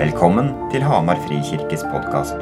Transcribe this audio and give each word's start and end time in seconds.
Velkommen 0.00 0.46
til 0.72 0.80
Hamar 0.80 1.18
Frikirkes 1.26 1.82
podkast. 1.92 2.38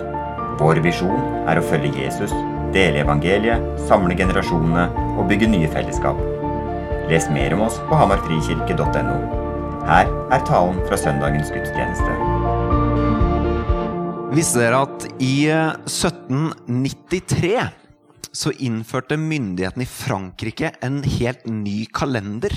Vår 0.60 0.78
visjon 0.84 1.18
er 1.50 1.58
å 1.58 1.62
følge 1.66 2.04
Jesus, 2.04 2.30
dele 2.70 3.00
evangeliet, 3.02 3.58
samle 3.88 4.14
generasjonene 4.14 4.84
og 5.18 5.26
bygge 5.26 5.48
nye 5.50 5.66
fellesskap. 5.72 6.14
Les 7.10 7.26
mer 7.34 7.56
om 7.56 7.64
oss 7.66 7.80
på 7.88 7.98
hamarfrikirke.no. 7.98 9.16
Her 9.88 10.06
er 10.06 10.44
talen 10.46 10.78
fra 10.86 10.94
søndagens 11.02 11.50
gudstjeneste. 11.50 12.12
Visste 14.38 14.62
dere 14.62 14.86
at 14.86 15.10
i 15.18 15.50
1793 15.50 17.58
så 18.38 18.54
innførte 18.54 19.18
myndighetene 19.18 19.82
i 19.82 19.94
Frankrike 19.96 20.78
en 20.78 21.02
helt 21.18 21.42
ny 21.50 21.90
kalender? 21.90 22.54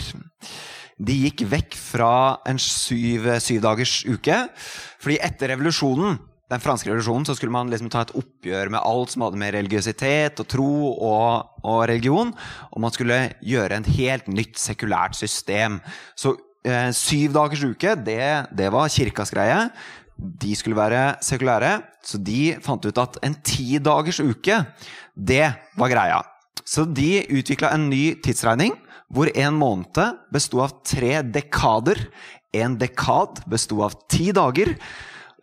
De 1.01 1.15
gikk 1.25 1.45
vekk 1.49 1.77
fra 1.79 2.15
en 2.49 2.59
syv, 2.61 3.25
syvdagers 3.41 4.01
uke. 4.09 4.35
Fordi 5.01 5.17
etter 5.23 5.49
revolusjonen, 5.55 6.19
den 6.51 6.61
franske 6.61 6.89
revolusjonen 6.89 7.25
så 7.25 7.35
skulle 7.37 7.55
man 7.55 7.71
liksom 7.71 7.89
ta 7.89 8.03
et 8.03 8.13
oppgjør 8.19 8.73
med 8.73 8.83
alt 8.83 9.13
som 9.13 9.23
hadde 9.25 9.39
med 9.39 9.53
religiøsitet 9.55 10.41
og 10.43 10.49
tro 10.51 10.73
og, 10.91 11.55
og 11.63 11.79
religion. 11.89 12.33
Og 12.75 12.83
man 12.83 12.93
skulle 12.93 13.21
gjøre 13.39 13.79
en 13.79 13.87
helt 13.87 14.27
nytt 14.29 14.59
sekulært 14.61 15.17
system. 15.17 15.79
Så 16.13 16.35
eh, 16.67 16.91
syv 16.93 17.33
dagers 17.39 17.63
uke, 17.65 17.95
det, 18.05 18.51
det 18.51 18.69
var 18.75 18.91
kirkas 18.91 19.33
greie. 19.33 19.63
De 20.17 20.53
skulle 20.53 20.77
være 20.77 21.15
sekulære, 21.25 21.79
så 22.05 22.19
de 22.21 22.51
fant 22.61 22.83
ut 22.85 22.99
at 23.01 23.17
en 23.25 23.39
ti 23.47 23.79
dagers 23.81 24.19
uke, 24.21 24.59
det 25.17 25.47
var 25.79 25.89
greia. 25.89 26.19
Så 26.67 26.85
de 26.85 27.23
utvikla 27.31 27.71
en 27.73 27.87
ny 27.89 28.03
tidsregning 28.21 28.75
hvor 29.11 29.31
en 29.35 29.57
måned 29.59 30.19
besto 30.31 30.61
av 30.63 30.77
tre 30.87 31.19
dekader. 31.23 31.99
En 32.55 32.77
dekad 32.79 33.43
besto 33.51 33.81
av 33.83 33.95
ti 34.11 34.31
dager. 34.35 34.73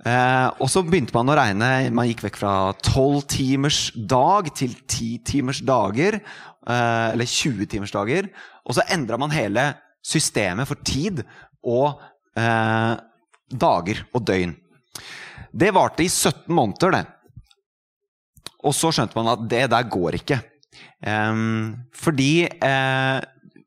Eh, 0.07 0.49
og 0.63 0.71
så 0.71 0.85
begynte 0.87 1.15
man 1.17 1.33
å 1.33 1.37
regne. 1.39 1.71
Man 1.95 2.09
gikk 2.09 2.25
vekk 2.27 2.39
fra 2.41 2.55
tolv 2.85 3.27
timers 3.31 3.89
dag 3.97 4.51
til 4.57 4.77
ti 4.89 5.17
timers 5.27 5.61
dager. 5.65 6.21
Eh, 6.69 7.09
eller 7.13 7.29
20 7.29 7.69
timers 7.69 7.95
dager. 7.95 8.31
Og 8.65 8.79
så 8.79 8.87
endra 8.95 9.19
man 9.21 9.35
hele 9.35 9.71
systemet 10.05 10.69
for 10.69 10.81
tid 10.87 11.25
og 11.67 12.01
eh, 12.39 12.95
dager 13.49 14.05
og 14.15 14.25
døgn. 14.29 14.57
Det 15.49 15.73
varte 15.75 16.05
i 16.05 16.11
17 16.11 16.53
måneder, 16.55 16.93
det. 16.93 17.05
Og 18.69 18.75
så 18.77 18.93
skjønte 18.93 19.17
man 19.17 19.33
at 19.33 19.45
det 19.49 19.65
der 19.73 19.87
går 19.89 20.19
ikke. 20.19 20.37
Fordi 20.99 22.33
uh, 22.59 23.19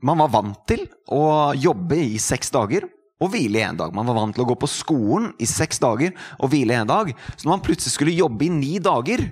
man 0.05 0.21
var 0.23 0.31
vant 0.33 0.63
til 0.69 0.87
å 1.13 1.53
jobbe 1.57 1.99
i 2.01 2.19
seks 2.21 2.51
dager 2.53 2.87
og 3.21 3.29
hvile 3.33 3.61
i 3.61 3.65
én 3.67 3.77
dag. 3.77 3.93
Man 3.93 4.07
var 4.09 4.17
vant 4.17 4.35
til 4.35 4.43
å 4.45 4.49
gå 4.49 4.57
på 4.57 4.69
skolen 4.69 5.29
i 5.41 5.47
seks 5.49 5.81
dager 5.81 6.15
og 6.39 6.51
hvile 6.51 6.73
i 6.73 6.81
én 6.81 6.89
dag. 6.89 7.11
Så 7.35 7.45
når 7.45 7.53
man 7.53 7.65
plutselig 7.65 7.93
skulle 7.93 8.17
jobbe 8.17 8.47
i 8.47 8.53
ni 8.53 8.79
dager, 8.81 9.27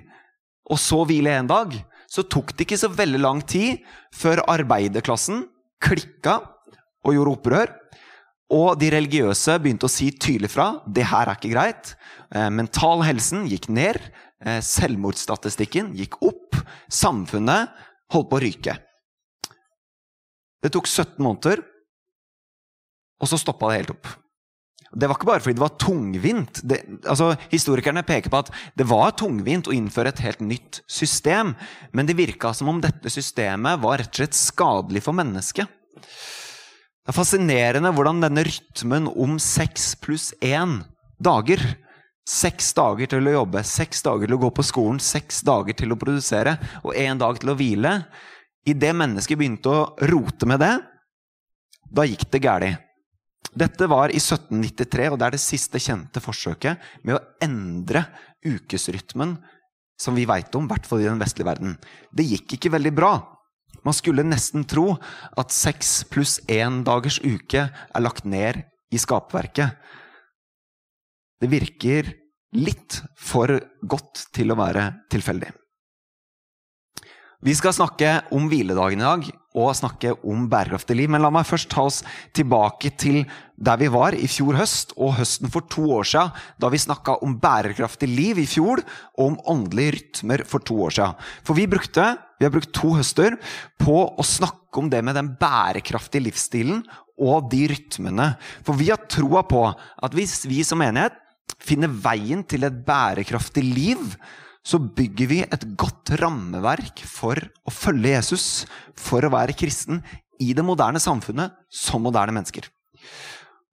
og 0.70 0.78
så 0.78 1.02
hvile 1.08 1.34
én 1.40 1.50
dag, 1.50 1.74
så 2.10 2.22
tok 2.26 2.54
det 2.54 2.66
ikke 2.66 2.78
så 2.78 2.90
veldig 2.90 3.20
lang 3.22 3.42
tid 3.46 3.82
før 4.14 4.44
arbeiderklassen 4.50 5.44
klikka 5.82 6.40
og 7.06 7.16
gjorde 7.16 7.36
opprør. 7.38 7.74
Og 8.50 8.74
de 8.80 8.90
religiøse 8.90 9.54
begynte 9.62 9.86
å 9.86 9.92
si 9.92 10.10
tydelig 10.10 10.50
fra. 10.50 10.72
Det 10.86 11.06
her 11.06 11.30
er 11.30 11.38
ikke 11.38 11.52
greit. 11.52 11.94
Eh, 12.34 12.48
mental 12.50 13.04
helsen 13.06 13.46
gikk 13.50 13.68
ned. 13.70 13.98
Eh, 14.42 14.58
selvmordsstatistikken 14.64 15.92
gikk 15.98 16.18
opp. 16.26 16.58
Samfunnet 16.90 17.70
holdt 18.10 18.30
på 18.30 18.40
å 18.40 18.42
ryke. 18.42 18.74
Det 20.60 20.72
tok 20.74 20.88
17 20.88 21.20
måneder, 21.24 21.62
og 23.20 23.28
så 23.28 23.38
stoppa 23.40 23.70
det 23.70 23.80
helt 23.80 23.94
opp. 23.94 24.10
Det 24.90 25.06
var 25.06 25.14
ikke 25.14 25.28
bare 25.28 25.42
fordi 25.44 25.54
det 25.54 25.62
var 25.62 25.76
tungvint. 25.78 26.60
Det, 26.66 26.80
altså, 27.06 27.30
historikerne 27.52 28.02
peker 28.06 28.32
på 28.32 28.40
at 28.42 28.50
det 28.78 28.88
var 28.90 29.14
tungvint 29.18 29.70
å 29.70 29.74
innføre 29.76 30.10
et 30.10 30.22
helt 30.24 30.40
nytt 30.42 30.80
system, 30.90 31.54
men 31.94 32.08
det 32.08 32.18
virka 32.18 32.50
som 32.56 32.72
om 32.72 32.80
dette 32.82 33.12
systemet 33.12 33.80
var 33.84 34.00
rett 34.02 34.10
og 34.10 34.22
slett 34.22 34.38
skadelig 34.38 35.04
for 35.06 35.16
mennesket. 35.16 35.70
Det 36.00 37.12
er 37.12 37.16
fascinerende 37.16 37.92
hvordan 37.94 38.24
denne 38.24 38.44
rytmen 38.46 39.06
om 39.14 39.38
seks 39.42 39.94
pluss 40.02 40.32
én 40.42 40.80
dager 41.22 41.62
Seks 42.30 42.68
dager 42.76 43.08
til 43.10 43.26
å 43.26 43.32
jobbe, 43.40 43.62
seks 43.66 44.04
dager 44.06 44.28
til 44.28 44.36
å 44.36 44.42
gå 44.44 44.50
på 44.54 44.62
skolen, 44.62 45.00
seks 45.02 45.40
dager 45.46 45.74
til 45.74 45.90
å 45.90 45.98
produsere 45.98 46.52
og 46.84 46.92
én 46.94 47.18
dag 47.18 47.40
til 47.40 47.50
å 47.50 47.56
hvile 47.58 47.94
Idet 48.68 48.92
mennesket 48.96 49.38
begynte 49.40 49.72
å 49.72 50.08
rote 50.10 50.48
med 50.48 50.60
det, 50.60 50.74
da 51.90 52.04
gikk 52.06 52.26
det 52.30 52.42
galt. 52.44 52.86
Dette 53.56 53.88
var 53.90 54.12
i 54.12 54.20
1793, 54.20 55.08
og 55.10 55.18
det 55.18 55.26
er 55.26 55.34
det 55.34 55.42
siste 55.42 55.80
kjente 55.82 56.22
forsøket 56.22 56.82
med 57.02 57.16
å 57.16 57.22
endre 57.42 58.04
ukesrytmen 58.46 59.38
som 60.00 60.16
vi 60.16 60.26
veit 60.28 60.54
om, 60.56 60.68
i 60.68 60.70
hvert 60.70 60.86
fall 60.86 61.02
i 61.02 61.08
den 61.08 61.20
vestlige 61.20 61.48
verden. 61.48 61.74
Det 62.12 62.28
gikk 62.28 62.56
ikke 62.56 62.72
veldig 62.76 62.92
bra. 62.94 63.14
Man 63.84 63.96
skulle 63.96 64.26
nesten 64.26 64.66
tro 64.68 64.92
at 65.40 65.54
seks 65.54 66.04
pluss 66.12 66.38
én 66.50 66.82
dagers 66.86 67.18
uke 67.24 67.66
er 67.72 68.04
lagt 68.04 68.28
ned 68.28 68.62
i 68.92 69.00
skapverket. 69.00 69.76
Det 71.40 71.48
virker 71.50 72.12
litt 72.60 73.00
for 73.16 73.56
godt 73.88 74.26
til 74.36 74.52
å 74.52 74.58
være 74.58 74.86
tilfeldig. 75.12 75.50
Vi 77.40 77.54
skal 77.56 77.72
snakke 77.72 78.18
om 78.36 78.50
hviledagen 78.52 79.00
i 79.00 79.06
dag 79.06 79.28
og 79.56 79.70
snakke 79.72 80.12
om 80.28 80.42
bærekraftig 80.52 80.92
liv. 80.98 81.08
Men 81.08 81.22
la 81.24 81.30
meg 81.32 81.46
først 81.48 81.70
ta 81.72 81.86
oss 81.88 82.02
tilbake 82.36 82.92
til 83.00 83.22
der 83.56 83.78
vi 83.80 83.88
var 83.92 84.12
i 84.12 84.28
fjor 84.28 84.58
høst 84.58 84.92
og 85.00 85.14
høsten 85.16 85.48
for 85.52 85.64
to 85.72 85.86
år 85.96 86.04
siden, 86.10 86.34
da 86.60 86.68
vi 86.68 86.80
snakka 86.80 87.16
om 87.24 87.38
bærekraftig 87.40 88.10
liv 88.12 88.42
i 88.42 88.48
fjor 88.48 88.82
og 89.16 89.22
om 89.24 89.38
åndelige 89.54 89.94
rytmer 89.96 90.44
for 90.48 90.60
to 90.68 90.76
år 90.84 90.96
siden. 90.98 91.16
For 91.40 91.56
vi 91.56 91.64
brukte 91.70 92.10
vi 92.40 92.46
har 92.46 92.52
brukt 92.52 92.74
to 92.76 92.92
høster 92.96 93.38
på 93.80 93.96
å 94.04 94.24
snakke 94.24 94.80
om 94.80 94.92
det 94.92 95.00
med 95.04 95.16
den 95.16 95.32
bærekraftige 95.40 96.26
livsstilen 96.28 96.84
og 97.20 97.48
de 97.52 97.66
rytmene. 97.72 98.34
For 98.64 98.76
vi 98.76 98.92
har 98.92 99.08
troa 99.08 99.46
på 99.48 99.64
at 99.68 100.16
hvis 100.16 100.42
vi 100.48 100.60
som 100.64 100.80
menighet 100.84 101.16
finner 101.60 101.88
veien 101.88 102.44
til 102.48 102.68
et 102.68 102.80
bærekraftig 102.84 103.64
liv, 103.64 104.00
så 104.66 104.78
bygger 104.78 105.30
vi 105.30 105.38
et 105.44 105.64
godt 105.78 106.12
rammeverk 106.20 107.00
for 107.08 107.38
å 107.64 107.72
følge 107.72 108.12
Jesus, 108.12 108.66
for 108.98 109.24
å 109.24 109.32
være 109.32 109.56
kristen 109.56 110.02
i 110.40 110.52
det 110.56 110.64
moderne 110.64 111.00
samfunnet 111.00 111.56
som 111.72 112.04
moderne 112.04 112.34
mennesker. 112.36 112.68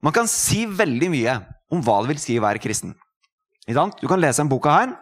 Man 0.03 0.15
kan 0.15 0.29
si 0.31 0.65
veldig 0.69 1.11
mye 1.11 1.35
om 1.73 1.83
hva 1.83 1.99
det 2.01 2.13
vil 2.13 2.23
si 2.23 2.37
å 2.39 2.45
være 2.45 2.61
kristen. 2.63 2.95
Du 3.67 4.07
kan 4.07 4.21
lese 4.21 4.43
en 4.43 4.51
boka 4.51 4.71
her, 4.71 4.95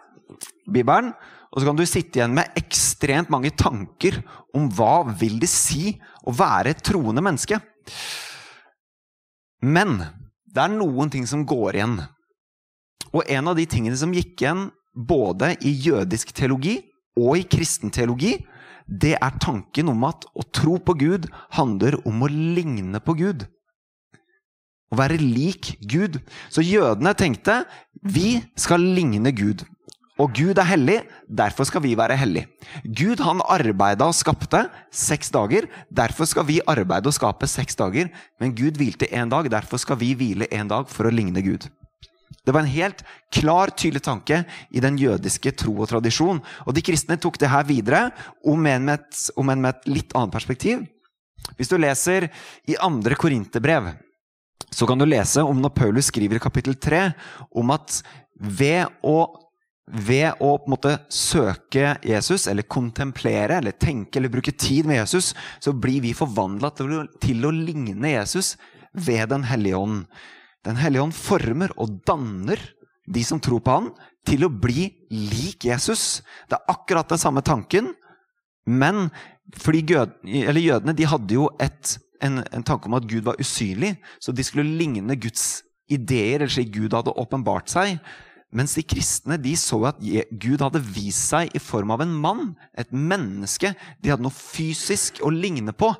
Bibelen, 0.66 1.12
og 1.54 1.62
så 1.62 1.68
kan 1.68 1.78
du 1.78 1.86
sitte 1.86 2.18
igjen 2.18 2.34
med 2.34 2.56
ekstremt 2.58 3.30
mange 3.32 3.52
tanker 3.54 4.18
om 4.56 4.66
hva 4.74 5.06
vil 5.16 5.38
det 5.40 5.48
si 5.48 5.94
å 6.26 6.34
være 6.34 6.74
et 6.74 6.82
troende 6.84 7.22
menneske. 7.22 7.60
Men 9.62 10.00
det 10.44 10.64
er 10.64 10.74
noen 10.74 11.12
ting 11.12 11.28
som 11.30 11.46
går 11.48 11.78
igjen. 11.78 12.00
Og 13.14 13.22
en 13.30 13.52
av 13.52 13.56
de 13.56 13.64
tingene 13.70 13.96
som 13.96 14.12
gikk 14.12 14.42
igjen 14.42 14.66
både 14.96 15.54
i 15.60 15.72
jødisk 15.86 16.32
teologi 16.34 16.78
og 17.16 17.36
i 17.38 17.44
kristen 17.48 17.92
teologi, 17.92 18.38
det 18.86 19.16
er 19.18 19.38
tanken 19.42 19.90
om 19.90 20.04
at 20.06 20.26
å 20.34 20.44
tro 20.54 20.78
på 20.78 20.94
Gud 20.98 21.28
handler 21.56 21.98
om 22.06 22.22
å 22.22 22.30
ligne 22.30 23.00
på 23.02 23.16
Gud. 23.18 23.46
Å 24.92 24.98
være 25.00 25.18
lik 25.18 25.74
Gud. 25.82 26.20
Så 26.48 26.62
jødene 26.62 27.12
tenkte 27.18 27.64
vi 28.06 28.38
skal 28.58 28.84
ligne 28.96 29.32
Gud. 29.34 29.64
Og 30.16 30.32
Gud 30.32 30.56
er 30.56 30.68
hellig, 30.70 31.00
derfor 31.28 31.66
skal 31.68 31.82
vi 31.84 31.92
være 31.98 32.16
hellig. 32.16 32.46
Gud 32.86 33.20
han 33.20 33.42
arbeida 33.52 34.06
og 34.08 34.16
skapte 34.16 34.62
seks 34.94 35.28
dager. 35.34 35.66
Derfor 35.92 36.28
skal 36.30 36.46
vi 36.48 36.62
arbeide 36.64 37.10
og 37.10 37.16
skape 37.18 37.48
seks 37.50 37.76
dager. 37.76 38.08
Men 38.40 38.54
Gud 38.56 38.80
hvilte 38.80 39.10
én 39.12 39.28
dag, 39.28 39.50
derfor 39.52 39.82
skal 39.82 40.00
vi 40.00 40.14
hvile 40.16 40.48
én 40.48 40.70
dag 40.72 40.88
for 40.88 41.10
å 41.10 41.12
ligne 41.12 41.44
Gud. 41.44 41.68
Det 42.46 42.54
var 42.54 42.62
en 42.62 42.70
helt 42.70 43.02
klar, 43.34 43.72
tydelig 43.74 44.04
tanke 44.06 44.44
i 44.70 44.82
den 44.82 44.98
jødiske 45.00 45.50
tro 45.58 45.74
og 45.82 45.90
tradisjon. 45.90 46.38
Og 46.62 46.76
de 46.76 46.84
kristne 46.86 47.18
tok 47.18 47.40
det 47.42 47.50
her 47.50 47.66
videre, 47.66 48.02
om 48.46 48.68
enn 48.70 48.86
med, 48.86 49.08
en 49.34 49.48
med 49.64 49.72
et 49.72 49.88
litt 49.90 50.14
annet 50.14 50.34
perspektiv. 50.34 50.84
Hvis 51.58 51.70
du 51.70 51.74
leser 51.78 52.28
i 52.70 52.76
andre 52.82 53.18
korinterbrev, 53.18 53.90
så 54.70 54.86
kan 54.86 54.98
du 54.98 55.06
lese 55.08 55.42
om 55.42 55.58
når 55.62 55.74
Paulus 55.74 56.12
skriver 56.12 56.38
i 56.38 56.42
kapittel 56.42 56.78
3 56.78 57.02
om 57.58 57.74
at 57.74 57.98
ved 58.36 58.94
å, 59.06 59.18
ved 60.06 60.38
å 60.42 60.52
måte 60.70 60.96
søke 61.12 61.96
Jesus, 62.06 62.46
eller 62.50 62.66
kontemplere, 62.70 63.58
eller 63.58 63.74
tenke 63.74 64.20
eller 64.20 64.32
bruke 64.32 64.54
tid 64.54 64.86
med 64.86 65.00
Jesus, 65.00 65.32
så 65.58 65.74
blir 65.74 66.02
vi 66.04 66.14
forvandla 66.14 66.70
til, 66.78 66.96
til 67.22 67.46
å 67.46 67.54
ligne 67.54 68.14
Jesus 68.14 68.54
ved 68.92 69.30
Den 69.34 69.46
hellige 69.50 69.82
ånd. 69.82 70.02
Den 70.66 70.78
hellige 70.80 71.04
ånd 71.06 71.14
former 71.14 71.72
og 71.78 72.00
danner 72.08 72.60
de 73.06 73.22
som 73.22 73.40
tror 73.42 73.62
på 73.62 73.74
han, 73.76 73.92
til 74.26 74.42
å 74.46 74.50
bli 74.50 74.88
lik 75.14 75.68
Jesus. 75.68 76.22
Det 76.50 76.58
er 76.58 76.72
akkurat 76.72 77.08
den 77.12 77.22
samme 77.22 77.42
tanken, 77.46 77.92
men 78.66 79.06
fordi 79.62 79.84
jødene 79.86 80.94
de 80.96 81.06
hadde 81.06 81.36
jo 81.36 81.46
et, 81.62 81.94
en, 82.24 82.40
en, 82.50 82.64
tanke 82.66 82.90
om 82.90 82.96
at 82.98 83.06
Gud 83.06 83.28
var 83.28 83.38
usynlig, 83.38 83.94
så 84.18 84.34
de 84.34 84.42
skulle 84.46 84.78
ligne 84.78 85.14
Guds 85.22 85.62
ideer, 85.86 86.40
eller 86.40 86.50
slik 86.50 86.72
Gud 86.74 86.96
hadde 86.96 87.14
åpenbart 87.14 87.70
seg. 87.70 88.00
Mens 88.56 88.74
de 88.78 88.82
kristne 88.86 89.38
de 89.42 89.52
så 89.58 89.78
at 89.90 90.02
Gud 90.02 90.62
hadde 90.64 90.82
vist 90.82 91.30
seg 91.30 91.54
i 91.54 91.62
form 91.62 91.92
av 91.94 92.02
en 92.02 92.14
mann, 92.14 92.54
et 92.74 92.90
menneske. 92.90 93.74
De 94.02 94.10
hadde 94.10 94.26
noe 94.26 94.34
fysisk 94.34 95.20
å 95.22 95.30
ligne 95.30 95.74
på. 95.76 95.92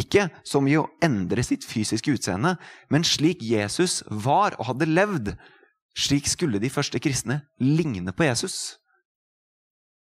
Ikke 0.00 0.28
som 0.48 0.68
i 0.68 0.78
å 0.80 0.86
endre 1.04 1.44
sitt 1.44 1.66
fysiske 1.68 2.14
utseende, 2.14 2.54
men 2.88 3.04
slik 3.04 3.42
Jesus 3.44 4.00
var 4.08 4.56
og 4.58 4.70
hadde 4.70 4.88
levd. 4.88 5.34
Slik 5.92 6.30
skulle 6.30 6.62
de 6.62 6.72
første 6.72 7.00
kristne 7.02 7.42
ligne 7.60 8.14
på 8.16 8.24
Jesus. 8.24 8.78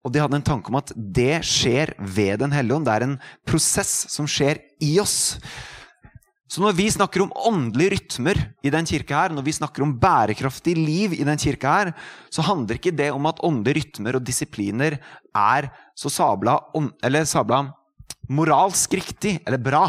Og 0.04 0.12
de 0.16 0.22
hadde 0.24 0.40
en 0.40 0.48
tanke 0.48 0.72
om 0.72 0.80
at 0.80 0.92
det 0.96 1.42
skjer 1.48 1.94
ved 2.00 2.40
Den 2.44 2.56
hellige 2.56 2.76
ånd. 2.76 2.88
Det 2.88 2.96
er 2.96 3.08
en 3.08 3.20
prosess 3.48 4.08
som 4.12 4.28
skjer 4.28 4.60
i 4.84 4.98
oss. 5.00 5.38
Så 6.50 6.64
når 6.64 6.74
vi 6.80 6.88
snakker 6.90 7.22
om 7.22 7.34
åndelige 7.46 7.94
rytmer 7.94 8.40
i 8.66 8.72
den 8.74 8.88
kirka 8.90 9.20
her, 9.22 9.34
når 9.36 9.46
vi 9.46 9.54
snakker 9.54 9.86
om 9.86 9.94
bærekraftig 10.02 10.74
liv 10.74 11.14
i 11.14 11.25
den 11.28 11.38
kirka 11.38 11.74
her, 11.75 11.92
så 12.34 12.42
handler 12.48 12.80
ikke 12.80 12.96
det 12.96 13.12
om 13.14 13.28
at 13.30 13.44
åndelige 13.46 13.84
rytmer 13.84 14.18
og 14.18 14.25
disipliner 14.25 14.98
er 15.38 15.70
så 16.00 16.10
sabla, 16.10 16.58
eller 17.06 17.28
sabla 17.30 17.68
moralsk 18.30 18.94
riktig 19.00 19.40
eller 19.46 19.62
bra. 19.62 19.86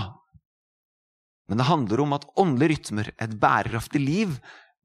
Men 1.51 1.61
det 1.61 1.69
handler 1.69 2.03
om 2.05 2.17
at 2.17 2.27
åndelige 2.39 2.77
rytmer, 2.77 3.13
et 3.19 3.37
bærekraftig 3.41 4.01
liv, 4.03 4.35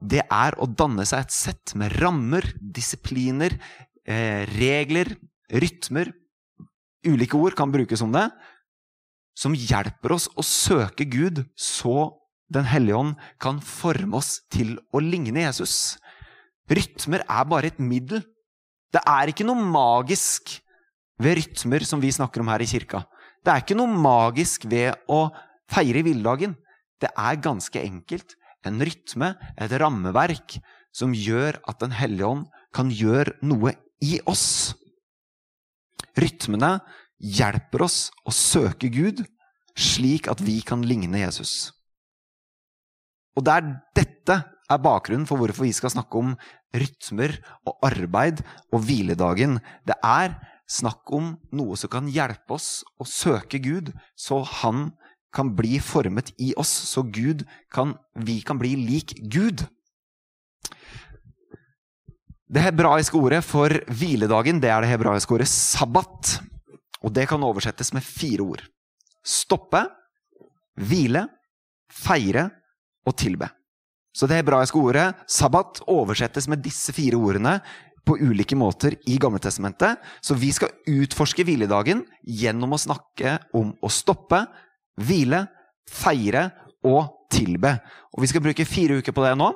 det 0.01 0.25
er 0.27 0.57
å 0.59 0.67
danne 0.67 1.05
seg 1.07 1.23
et 1.23 1.33
sett 1.33 1.75
med 1.79 1.93
rammer, 2.01 2.45
disipliner, 2.59 3.55
eh, 4.05 4.43
regler, 4.57 5.15
rytmer 5.53 6.11
Ulike 7.05 7.37
ord 7.37 7.55
kan 7.57 7.69
brukes 7.73 8.01
om 8.01 8.13
det, 8.15 8.25
som 9.37 9.53
hjelper 9.53 10.15
oss 10.15 10.27
å 10.33 10.45
søke 10.45 11.05
Gud, 11.05 11.45
så 11.55 12.21
Den 12.45 12.67
hellige 12.69 12.93
ånd 12.93 13.15
kan 13.41 13.57
forme 13.57 14.19
oss 14.19 14.35
til 14.53 14.75
å 14.93 14.99
ligne 15.01 15.47
Jesus. 15.47 15.95
Rytmer 16.69 17.23
er 17.25 17.47
bare 17.49 17.71
et 17.71 17.79
middel. 17.81 18.21
Det 18.93 19.01
er 19.01 19.31
ikke 19.31 19.47
noe 19.47 19.57
magisk 19.57 20.53
ved 21.17 21.39
rytmer 21.39 21.81
som 21.89 21.97
vi 22.03 22.11
snakker 22.13 22.43
om 22.43 22.51
her 22.53 22.61
i 22.61 22.67
kirka. 22.69 23.01
Det 23.45 23.53
er 23.53 23.61
ikke 23.61 23.77
noe 23.77 23.99
magisk 24.01 24.65
ved 24.69 24.95
å 25.11 25.27
feire 25.69 26.01
villdagen. 26.05 26.55
Det 26.97 27.11
er 27.13 27.37
ganske 27.43 27.77
enkelt 27.77 28.33
en 28.65 28.81
rytme, 28.81 29.35
et 29.61 29.75
rammeverk, 29.77 30.57
som 30.95 31.13
gjør 31.13 31.59
at 31.69 31.79
Den 31.83 31.93
hellige 31.93 32.25
ånd 32.25 32.45
kan 32.73 32.89
gjøre 32.89 33.35
noe 33.45 33.75
i 34.01 34.17
oss. 34.25 34.73
Rytmene 36.17 36.79
hjelper 37.19 37.85
oss 37.85 38.09
å 38.25 38.33
søke 38.33 38.89
Gud 38.89 39.21
slik 39.75 40.29
at 40.31 40.41
vi 40.41 40.61
kan 40.65 40.81
ligne 40.87 41.19
Jesus. 41.19 41.75
Og 43.35 43.43
det 43.45 43.53
er 43.59 43.71
dette 43.99 44.37
er 44.71 44.81
bakgrunnen 44.81 45.27
for 45.29 45.37
hvorfor 45.37 45.67
vi 45.67 45.75
skal 45.75 45.91
snakke 45.93 46.17
om 46.17 46.33
rytmer 46.75 47.35
og 47.67 47.83
arbeid 47.85 48.41
og 48.71 48.85
hviledagen. 48.87 49.59
Det 49.85 49.97
er 49.99 50.33
snakk 50.69 51.11
om 51.13 51.35
noe 51.55 51.77
som 51.77 51.91
kan 51.93 52.09
hjelpe 52.11 52.57
oss 52.57 52.83
å 53.01 53.07
søke 53.07 53.59
Gud, 53.61 53.91
så 54.17 54.41
han 54.61 54.89
kan 55.35 55.51
bli 55.55 55.79
formet 55.83 56.31
i 56.41 56.53
oss, 56.57 56.71
så 56.71 57.03
Gud 57.03 57.43
kan, 57.73 57.95
vi 58.15 58.39
kan 58.45 58.59
bli 58.59 58.75
lik 58.79 59.17
Gud. 59.31 59.65
Det 62.45 62.61
hebraiske 62.61 63.17
ordet 63.19 63.41
for 63.43 63.73
hviledagen 63.89 64.61
det 64.63 64.71
er 64.71 64.85
det 64.85 64.93
hebraiske 64.93 65.33
ordet 65.35 65.49
sabbat. 65.51 66.37
Og 67.03 67.13
det 67.13 67.27
kan 67.29 67.43
oversettes 67.43 67.91
med 67.93 68.05
fire 68.05 68.45
ord. 68.45 68.63
Stoppe, 69.25 69.81
hvile, 70.79 71.25
feire 71.91 72.47
og 73.05 73.17
tilbe. 73.19 73.49
Så 74.15 74.29
det 74.29 74.39
hebraiske 74.39 74.79
ordet 74.79 75.09
sabbat 75.27 75.83
oversettes 75.91 76.47
med 76.47 76.63
disse 76.63 76.93
fire 76.95 77.19
ordene 77.19 77.57
på 78.05 78.17
ulike 78.21 78.57
måter 78.57 78.95
i 79.09 79.17
Gamletestamentet. 79.21 79.99
Så 80.21 80.37
vi 80.37 80.51
skal 80.55 80.73
utforske 80.89 81.45
hviledagen 81.45 82.05
gjennom 82.21 82.75
å 82.75 82.81
snakke 82.81 83.39
om 83.57 83.73
å 83.81 83.91
stoppe, 83.91 84.45
hvile, 85.01 85.45
feire 85.89 86.49
og 86.85 87.27
tilbe. 87.33 87.77
Og 88.13 88.23
vi 88.23 88.31
skal 88.31 88.43
bruke 88.45 88.67
fire 88.67 89.01
uker 89.01 89.15
på 89.15 89.25
det 89.25 89.35
nå 89.39 89.51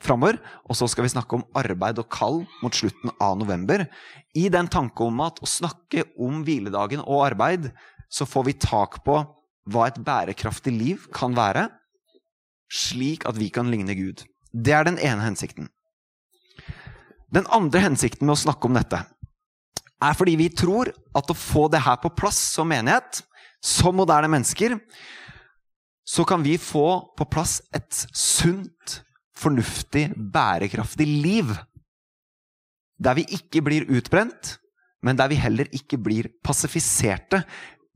framover. 0.00 0.40
Og 0.68 0.78
så 0.78 0.88
skal 0.90 1.06
vi 1.06 1.12
snakke 1.12 1.38
om 1.38 1.46
arbeid 1.56 2.00
og 2.02 2.08
kall 2.12 2.42
mot 2.64 2.76
slutten 2.76 3.12
av 3.20 3.36
november. 3.40 3.86
I 4.34 4.48
den 4.52 4.70
tanke 4.72 5.04
om 5.06 5.20
at 5.24 5.42
å 5.42 5.48
snakke 5.48 6.06
om 6.20 6.42
hviledagen 6.46 7.04
og 7.04 7.26
arbeid, 7.28 7.70
så 8.10 8.26
får 8.26 8.48
vi 8.48 8.58
tak 8.58 9.02
på 9.06 9.20
hva 9.70 9.86
et 9.86 10.00
bærekraftig 10.02 10.72
liv 10.74 11.04
kan 11.14 11.36
være, 11.36 11.68
slik 12.70 13.26
at 13.28 13.38
vi 13.38 13.50
kan 13.54 13.70
ligne 13.70 13.94
Gud. 13.98 14.24
Det 14.50 14.74
er 14.74 14.86
den 14.86 14.98
ene 14.98 15.22
hensikten. 15.22 15.68
Den 17.30 17.46
andre 17.54 17.84
hensikten 17.84 18.26
med 18.26 18.34
å 18.34 18.42
snakke 18.42 18.66
om 18.66 18.76
dette 18.78 19.04
er 20.00 20.16
fordi 20.16 20.36
vi 20.40 20.48
tror 20.56 20.90
at 21.16 21.30
å 21.30 21.36
få 21.36 21.66
det 21.72 21.82
her 21.84 21.98
på 22.00 22.12
plass 22.16 22.38
som 22.54 22.70
menighet, 22.70 23.20
som 23.60 23.98
moderne 23.98 24.30
mennesker, 24.32 24.78
så 26.08 26.24
kan 26.26 26.42
vi 26.42 26.56
få 26.58 27.14
på 27.18 27.26
plass 27.30 27.60
et 27.76 27.92
sunt 28.16 29.00
fornuftig, 29.36 30.10
bærekraftig 30.16 31.06
liv. 31.06 31.52
Der 33.00 33.16
vi 33.16 33.26
ikke 33.36 33.62
blir 33.64 33.86
utbrent, 33.92 34.56
men 35.04 35.16
der 35.16 35.30
vi 35.32 35.38
heller 35.40 35.68
ikke 35.76 36.00
blir 36.00 36.28
pasifiserte. 36.44 37.44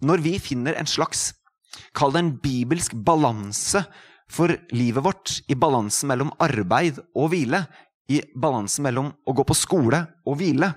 Når 0.05 0.23
vi 0.25 0.37
finner 0.41 0.77
en 0.79 0.89
slags, 0.89 1.33
kall 1.97 2.15
det 2.15 2.23
en 2.23 2.35
bibelsk 2.41 2.95
balanse 3.05 3.83
for 4.31 4.55
livet 4.73 5.05
vårt, 5.05 5.41
i 5.49 5.57
balansen 5.57 6.09
mellom 6.13 6.33
arbeid 6.43 7.01
og 7.17 7.33
hvile, 7.33 7.65
i 8.11 8.21
balansen 8.37 8.85
mellom 8.87 9.13
å 9.25 9.35
gå 9.37 9.45
på 9.49 9.57
skole 9.57 10.03
og 10.29 10.39
hvile, 10.41 10.73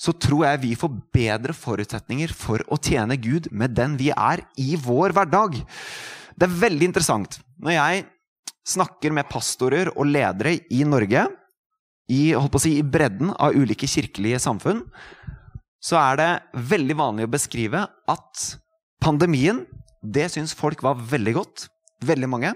så 0.00 0.14
tror 0.16 0.46
jeg 0.46 0.62
vi 0.62 0.72
får 0.78 0.94
bedre 1.14 1.54
forutsetninger 1.56 2.32
for 2.34 2.62
å 2.72 2.78
tjene 2.80 3.18
Gud 3.20 3.50
med 3.52 3.74
den 3.76 3.98
vi 4.00 4.10
er, 4.14 4.42
i 4.56 4.74
vår 4.80 5.14
hverdag. 5.16 5.60
Det 6.34 6.48
er 6.48 6.60
veldig 6.62 6.88
interessant. 6.88 7.38
Når 7.60 7.76
jeg 7.76 8.04
snakker 8.72 9.14
med 9.14 9.28
pastorer 9.30 9.90
og 9.92 10.08
ledere 10.08 10.56
i 10.72 10.82
Norge, 10.88 11.26
i, 12.12 12.22
si, 12.60 12.72
i 12.78 12.84
bredden 12.84 13.32
av 13.36 13.54
ulike 13.56 13.88
kirkelige 13.88 14.40
samfunn, 14.42 14.82
så 15.82 15.98
er 15.98 16.18
det 16.18 16.30
veldig 16.70 16.96
vanlig 16.98 17.26
å 17.26 17.32
beskrive 17.32 17.84
at 18.10 18.42
pandemien, 19.02 19.64
det 20.02 20.28
syns 20.32 20.54
folk 20.54 20.82
var 20.82 20.98
veldig 20.98 21.34
godt. 21.36 21.66
Veldig 22.02 22.28
mange. 22.30 22.52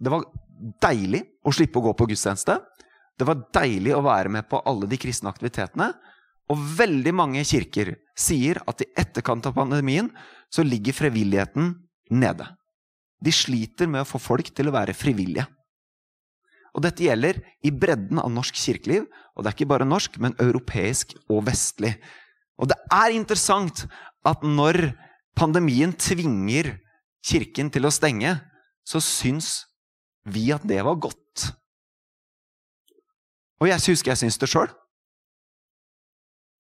Det 0.00 0.12
var 0.12 0.24
deilig 0.82 1.24
å 1.46 1.52
slippe 1.54 1.80
å 1.80 1.88
gå 1.88 1.94
på 1.96 2.08
gudstjeneste. 2.10 2.58
Det 3.18 3.26
var 3.28 3.42
deilig 3.54 3.94
å 3.96 4.04
være 4.04 4.32
med 4.32 4.48
på 4.48 4.60
alle 4.68 4.88
de 4.90 4.98
kristne 5.00 5.30
aktivitetene. 5.32 5.90
Og 6.50 6.64
veldig 6.80 7.12
mange 7.14 7.44
kirker 7.46 7.94
sier 8.18 8.58
at 8.68 8.82
i 8.82 8.88
etterkant 8.98 9.46
av 9.46 9.54
pandemien 9.56 10.10
så 10.50 10.64
ligger 10.66 10.96
frivilligheten 10.96 11.74
nede. 12.10 12.48
De 13.20 13.32
sliter 13.34 13.90
med 13.90 14.02
å 14.02 14.08
få 14.08 14.18
folk 14.22 14.50
til 14.56 14.70
å 14.70 14.74
være 14.74 14.96
frivillige. 14.96 15.46
Og 16.74 16.84
dette 16.84 17.04
gjelder 17.04 17.40
i 17.66 17.72
bredden 17.74 18.20
av 18.22 18.30
norsk 18.32 18.56
kirkeliv, 18.58 19.06
og 19.34 19.42
det 19.42 19.50
er 19.50 19.56
ikke 19.56 19.72
bare 19.72 19.88
norsk, 19.88 20.18
men 20.22 20.36
europeisk 20.42 21.16
og 21.28 21.44
vestlig. 21.48 21.96
Og 22.60 22.70
det 22.70 22.78
er 22.94 23.14
interessant 23.14 23.86
at 24.26 24.44
når 24.44 24.92
pandemien 25.38 25.92
tvinger 25.96 26.76
kirken 27.26 27.70
til 27.72 27.88
å 27.88 27.94
stenge, 27.94 28.36
så 28.86 29.02
syns 29.02 29.69
vi 30.28 30.50
at 30.52 30.64
det 30.68 30.82
var 30.84 31.00
godt. 31.00 31.50
Og 33.60 33.68
jeg 33.68 33.82
husker 33.92 34.12
jeg 34.12 34.22
syns 34.22 34.40
det 34.40 34.48
sjøl. 34.50 34.70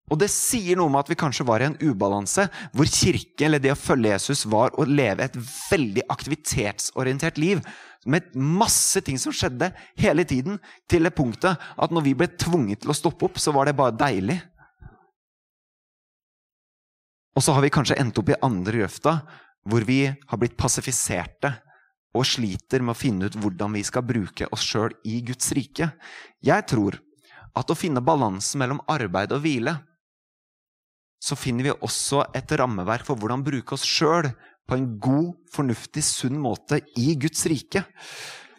Og 0.08 0.20
det 0.22 0.30
sier 0.32 0.78
noe 0.80 0.88
om 0.88 0.96
at 0.96 1.10
vi 1.12 1.18
kanskje 1.20 1.46
var 1.48 1.62
i 1.62 1.68
en 1.68 1.76
ubalanse, 1.84 2.46
hvor 2.72 2.88
kirke, 2.88 3.44
eller 3.44 3.60
det 3.60 3.74
å 3.74 3.80
følge 3.80 4.14
Jesus, 4.14 4.46
var 4.48 4.72
å 4.80 4.86
leve 4.88 5.26
et 5.26 5.36
veldig 5.36 6.06
aktivitetsorientert 6.14 7.40
liv. 7.42 7.60
Med 8.08 8.30
masse 8.40 9.02
ting 9.04 9.20
som 9.20 9.36
skjedde 9.36 9.74
hele 10.00 10.24
tiden, 10.28 10.62
til 10.88 11.04
det 11.04 11.12
punktet 11.18 11.60
at 11.60 11.92
når 11.92 12.08
vi 12.08 12.16
ble 12.16 12.30
tvunget 12.40 12.86
til 12.86 12.94
å 12.94 12.96
stoppe 12.96 13.28
opp, 13.28 13.42
så 13.42 13.52
var 13.56 13.68
det 13.68 13.76
bare 13.76 13.98
deilig. 14.00 14.40
Og 17.36 17.44
så 17.44 17.54
har 17.54 17.68
vi 17.68 17.74
kanskje 17.76 18.00
endt 18.00 18.18
opp 18.18 18.32
i 18.32 18.40
andre 18.48 18.80
grøfta, 18.80 19.20
hvor 19.68 19.84
vi 19.86 20.06
har 20.08 20.40
blitt 20.40 20.56
pasifiserte 20.58 21.52
og 22.16 22.26
sliter 22.26 22.84
med 22.84 22.96
å 22.96 22.98
finne 22.98 23.28
ut 23.28 23.36
hvordan 23.38 23.76
vi 23.76 23.84
skal 23.86 24.06
bruke 24.08 24.48
oss 24.54 24.64
sjøl 24.66 24.96
i 25.08 25.20
Guds 25.26 25.52
rike. 25.56 25.92
Jeg 26.44 26.66
tror 26.70 27.00
at 27.58 27.72
å 27.72 27.78
finne 27.78 28.04
balansen 28.06 28.62
mellom 28.62 28.82
arbeid 28.92 29.34
og 29.36 29.44
hvile 29.44 29.78
så 31.24 31.38
finner 31.38 31.66
vi 31.66 31.74
også 31.74 32.28
et 32.38 32.52
rammeverk 32.60 33.08
for 33.08 33.18
hvordan 33.18 33.46
bruke 33.46 33.74
oss 33.74 33.86
sjøl 33.88 34.30
på 34.68 34.76
en 34.76 34.88
god, 35.02 35.32
fornuftig, 35.54 36.04
sunn 36.04 36.38
måte 36.40 36.82
i 37.00 37.16
Guds 37.20 37.46
rike. 37.50 37.86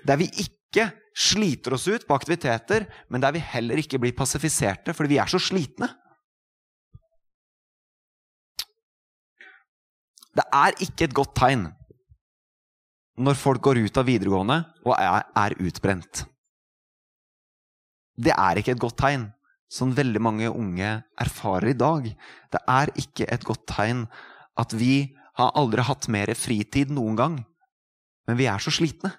Der 0.02 0.18
vi 0.18 0.26
ikke 0.42 0.88
sliter 1.18 1.76
oss 1.76 1.86
ut 1.90 2.06
på 2.08 2.16
aktiviteter, 2.16 2.86
men 3.08 3.22
der 3.22 3.34
vi 3.36 3.42
heller 3.44 3.80
ikke 3.80 4.00
blir 4.02 4.16
pasifiserte 4.16 4.94
fordi 4.96 5.14
vi 5.14 5.20
er 5.22 5.30
så 5.30 5.40
slitne. 5.42 5.90
Det 10.38 10.46
er 10.54 10.76
ikke 10.84 11.08
et 11.08 11.16
godt 11.16 11.34
tegn 11.38 11.68
når 13.18 13.38
folk 13.38 13.62
går 13.64 13.82
ut 13.84 13.98
av 14.00 14.06
videregående 14.08 14.58
og 14.86 14.94
er, 14.96 15.26
er 15.36 15.56
utbrent. 15.60 16.24
Det 18.18 18.34
er 18.34 18.58
ikke 18.58 18.74
et 18.74 18.82
godt 18.82 18.98
tegn, 18.98 19.28
som 19.70 19.92
veldig 19.94 20.20
mange 20.22 20.48
unge 20.48 20.90
erfarer 21.20 21.72
i 21.72 21.78
dag. 21.78 22.08
Det 22.50 22.60
er 22.72 22.92
ikke 22.98 23.28
et 23.28 23.44
godt 23.46 23.66
tegn 23.70 24.06
at 24.58 24.74
vi 24.74 25.12
har 25.38 25.54
aldri 25.58 25.84
hatt 25.86 26.08
mer 26.10 26.32
fritid 26.34 26.90
noen 26.94 27.18
gang, 27.18 27.40
men 28.26 28.38
vi 28.38 28.48
er 28.50 28.62
så 28.62 28.72
slitne. 28.74 29.12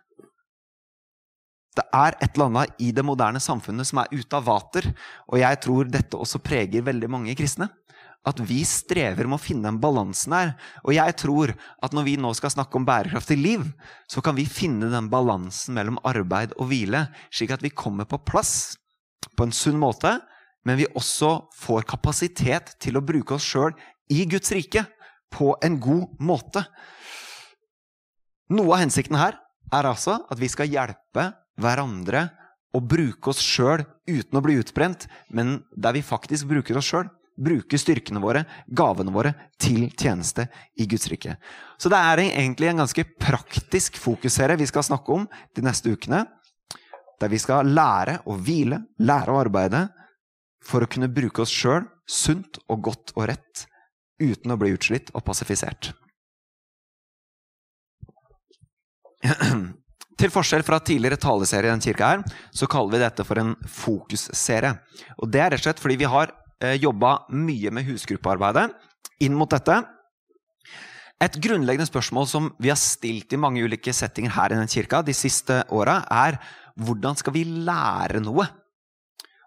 Det 1.77 1.86
er 1.96 2.18
et 2.18 2.34
eller 2.34 2.50
annet 2.50 2.82
i 2.84 2.89
det 2.91 3.06
moderne 3.06 3.39
samfunnet 3.39 3.88
som 3.88 4.01
er 4.01 4.12
ute 4.12 4.36
av 4.36 4.48
vater, 4.50 4.89
og 5.29 5.39
jeg 5.39 5.60
tror 5.63 5.88
dette 5.88 6.20
også 6.20 6.41
preger 6.44 6.84
veldig 6.84 7.12
mange 7.12 7.36
kristne. 7.39 7.70
At 8.28 8.42
vi 8.44 8.60
strever 8.68 9.28
med 9.30 9.38
å 9.38 9.42
finne 9.42 9.70
den 9.70 9.80
balansen 9.82 10.36
her. 10.36 10.52
Og 10.84 10.92
jeg 10.96 11.16
tror 11.22 11.54
at 11.56 11.96
når 11.96 12.08
vi 12.08 12.18
nå 12.20 12.34
skal 12.38 12.52
snakke 12.54 12.76
om 12.80 12.88
bærekraftig 12.88 13.38
liv, 13.40 13.64
så 14.12 14.24
kan 14.26 14.36
vi 14.38 14.48
finne 14.50 14.92
den 14.92 15.08
balansen 15.12 15.78
mellom 15.78 16.02
arbeid 16.08 16.54
og 16.58 16.70
hvile, 16.72 17.08
slik 17.32 17.56
at 17.56 17.64
vi 17.64 17.72
kommer 17.72 18.10
på 18.10 18.20
plass 18.28 18.76
på 19.36 19.48
en 19.48 19.56
sunn 19.56 19.80
måte, 19.80 20.18
men 20.68 20.80
vi 20.80 20.90
også 21.00 21.32
får 21.56 21.88
kapasitet 21.88 22.76
til 22.84 23.00
å 23.00 23.06
bruke 23.06 23.38
oss 23.38 23.48
sjøl 23.48 23.72
i 24.12 24.26
Guds 24.28 24.52
rike 24.56 24.84
på 25.32 25.54
en 25.64 25.78
god 25.80 26.20
måte. 26.20 26.66
Noe 28.50 28.74
av 28.76 28.84
hensikten 28.84 29.18
her 29.20 29.38
er 29.72 29.88
altså 29.88 30.18
at 30.28 30.40
vi 30.42 30.50
skal 30.52 30.70
hjelpe 30.72 31.30
hverandre 31.60 32.28
å 32.76 32.82
bruke 32.82 33.32
oss 33.32 33.42
sjøl 33.42 33.84
uten 34.10 34.38
å 34.38 34.44
bli 34.46 34.58
utbrent, 34.62 35.08
men 35.34 35.62
der 35.74 35.96
vi 35.98 36.06
faktisk 36.06 36.50
bruker 36.50 36.78
oss 36.78 36.90
sjøl. 36.90 37.08
Bruke 37.39 37.79
styrkene 37.79 38.19
våre, 38.19 38.43
gavene 38.67 39.13
våre, 39.15 39.34
til 39.62 39.88
tjeneste 39.93 40.50
i 40.75 40.88
Guds 40.89 41.08
rike. 41.12 41.38
Så 41.79 41.91
det 41.91 42.00
er 42.00 42.24
egentlig 42.25 42.69
en 42.72 42.84
ganske 42.84 43.05
praktisk 43.22 44.00
fokusere 44.00 44.58
vi 44.60 44.67
skal 44.67 44.84
snakke 44.86 45.15
om 45.15 45.27
de 45.55 45.63
neste 45.63 45.93
ukene. 45.93 46.25
Der 47.19 47.31
vi 47.31 47.39
skal 47.39 47.72
lære 47.72 48.19
å 48.27 48.36
hvile, 48.36 48.81
lære 49.00 49.31
å 49.31 49.39
arbeide, 49.41 49.88
for 50.63 50.84
å 50.84 50.91
kunne 50.91 51.12
bruke 51.12 51.43
oss 51.46 51.53
sjøl 51.55 51.88
sunt 52.10 52.60
og 52.67 52.84
godt 52.89 53.13
og 53.15 53.29
rett 53.31 53.65
uten 54.19 54.51
å 54.51 54.60
bli 54.60 54.74
utslitt 54.75 55.12
og 55.15 55.24
passifisert. 55.27 55.93
Til 60.19 60.31
forskjell 60.34 60.65
fra 60.67 60.81
tidligere 60.84 61.19
taleserie 61.19 61.69
i 61.69 61.72
denne 61.72 61.84
kirka, 61.84 62.08
her, 62.12 62.24
så 62.51 62.67
kaller 62.67 62.98
vi 62.98 63.03
dette 63.05 63.24
for 63.27 63.39
en 63.39 63.53
fokusserie. 63.63 64.74
Og 65.24 65.31
Det 65.31 65.39
er 65.39 65.53
rett 65.53 65.63
og 65.63 65.69
slett 65.69 65.79
fordi 65.84 65.96
vi 66.01 66.10
har 66.12 66.34
jobba 66.60 67.25
mye 67.32 67.72
med 67.72 67.88
husgruppearbeidet 67.88 68.70
inn 69.24 69.36
mot 69.38 69.51
dette. 69.51 69.78
Et 71.20 71.36
grunnleggende 71.44 71.89
spørsmål 71.89 72.28
som 72.32 72.48
vi 72.63 72.72
har 72.72 72.80
stilt 72.80 73.34
i 73.36 73.39
mange 73.39 73.63
ulike 73.66 73.92
settinger 73.96 74.32
her 74.38 74.54
i 74.54 74.60
den 74.60 74.72
kirka 74.72 75.01
de 75.04 75.16
siste 75.16 75.62
åra, 75.75 76.00
er 76.08 76.39
hvordan 76.80 77.18
skal 77.20 77.36
vi 77.36 77.44
lære 77.44 78.22
noe? 78.24 78.46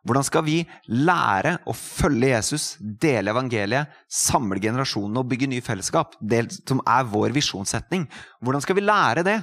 Hvordan 0.02 0.26
skal 0.26 0.42
vi 0.44 0.56
lære 0.90 1.54
å 1.70 1.72
følge 1.78 2.32
Jesus, 2.32 2.64
dele 2.80 3.30
evangeliet, 3.30 3.88
samle 4.10 4.58
generasjonene 4.60 5.22
og 5.22 5.28
bygge 5.30 5.48
nye 5.48 5.64
fellesskap? 5.64 6.16
Det 6.18 6.42
som 6.58 6.82
er 6.82 7.06
vår 7.08 7.32
visjonssetning. 7.36 8.08
Hvordan 8.42 8.64
skal 8.64 8.76
vi 8.76 8.84
lære 8.84 9.24
det? 9.24 9.38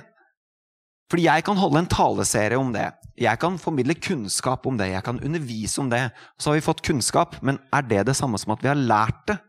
Fordi 1.09 1.25
jeg 1.25 1.45
kan 1.45 1.57
holde 1.57 1.81
en 1.81 1.89
taleserie 1.89 2.57
om 2.59 2.71
det. 2.73 2.87
Jeg 3.19 3.41
kan 3.41 3.57
formidle 3.59 3.95
kunnskap 3.97 4.67
om 4.69 4.77
det. 4.79 4.91
Jeg 4.93 5.03
kan 5.05 5.19
undervise 5.25 5.81
om 5.81 5.89
det. 5.91 6.03
Så 6.37 6.51
har 6.51 6.59
vi 6.59 6.65
fått 6.65 6.83
kunnskap, 6.85 7.39
men 7.41 7.57
er 7.73 7.87
det 7.89 8.05
det 8.11 8.17
samme 8.17 8.39
som 8.39 8.53
at 8.53 8.63
vi 8.63 8.69
har 8.71 8.79
lært 8.79 9.23
det? 9.31 9.39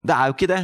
Det 0.00 0.16
er 0.16 0.28
jo 0.28 0.36
ikke 0.36 0.48
det. 0.48 0.60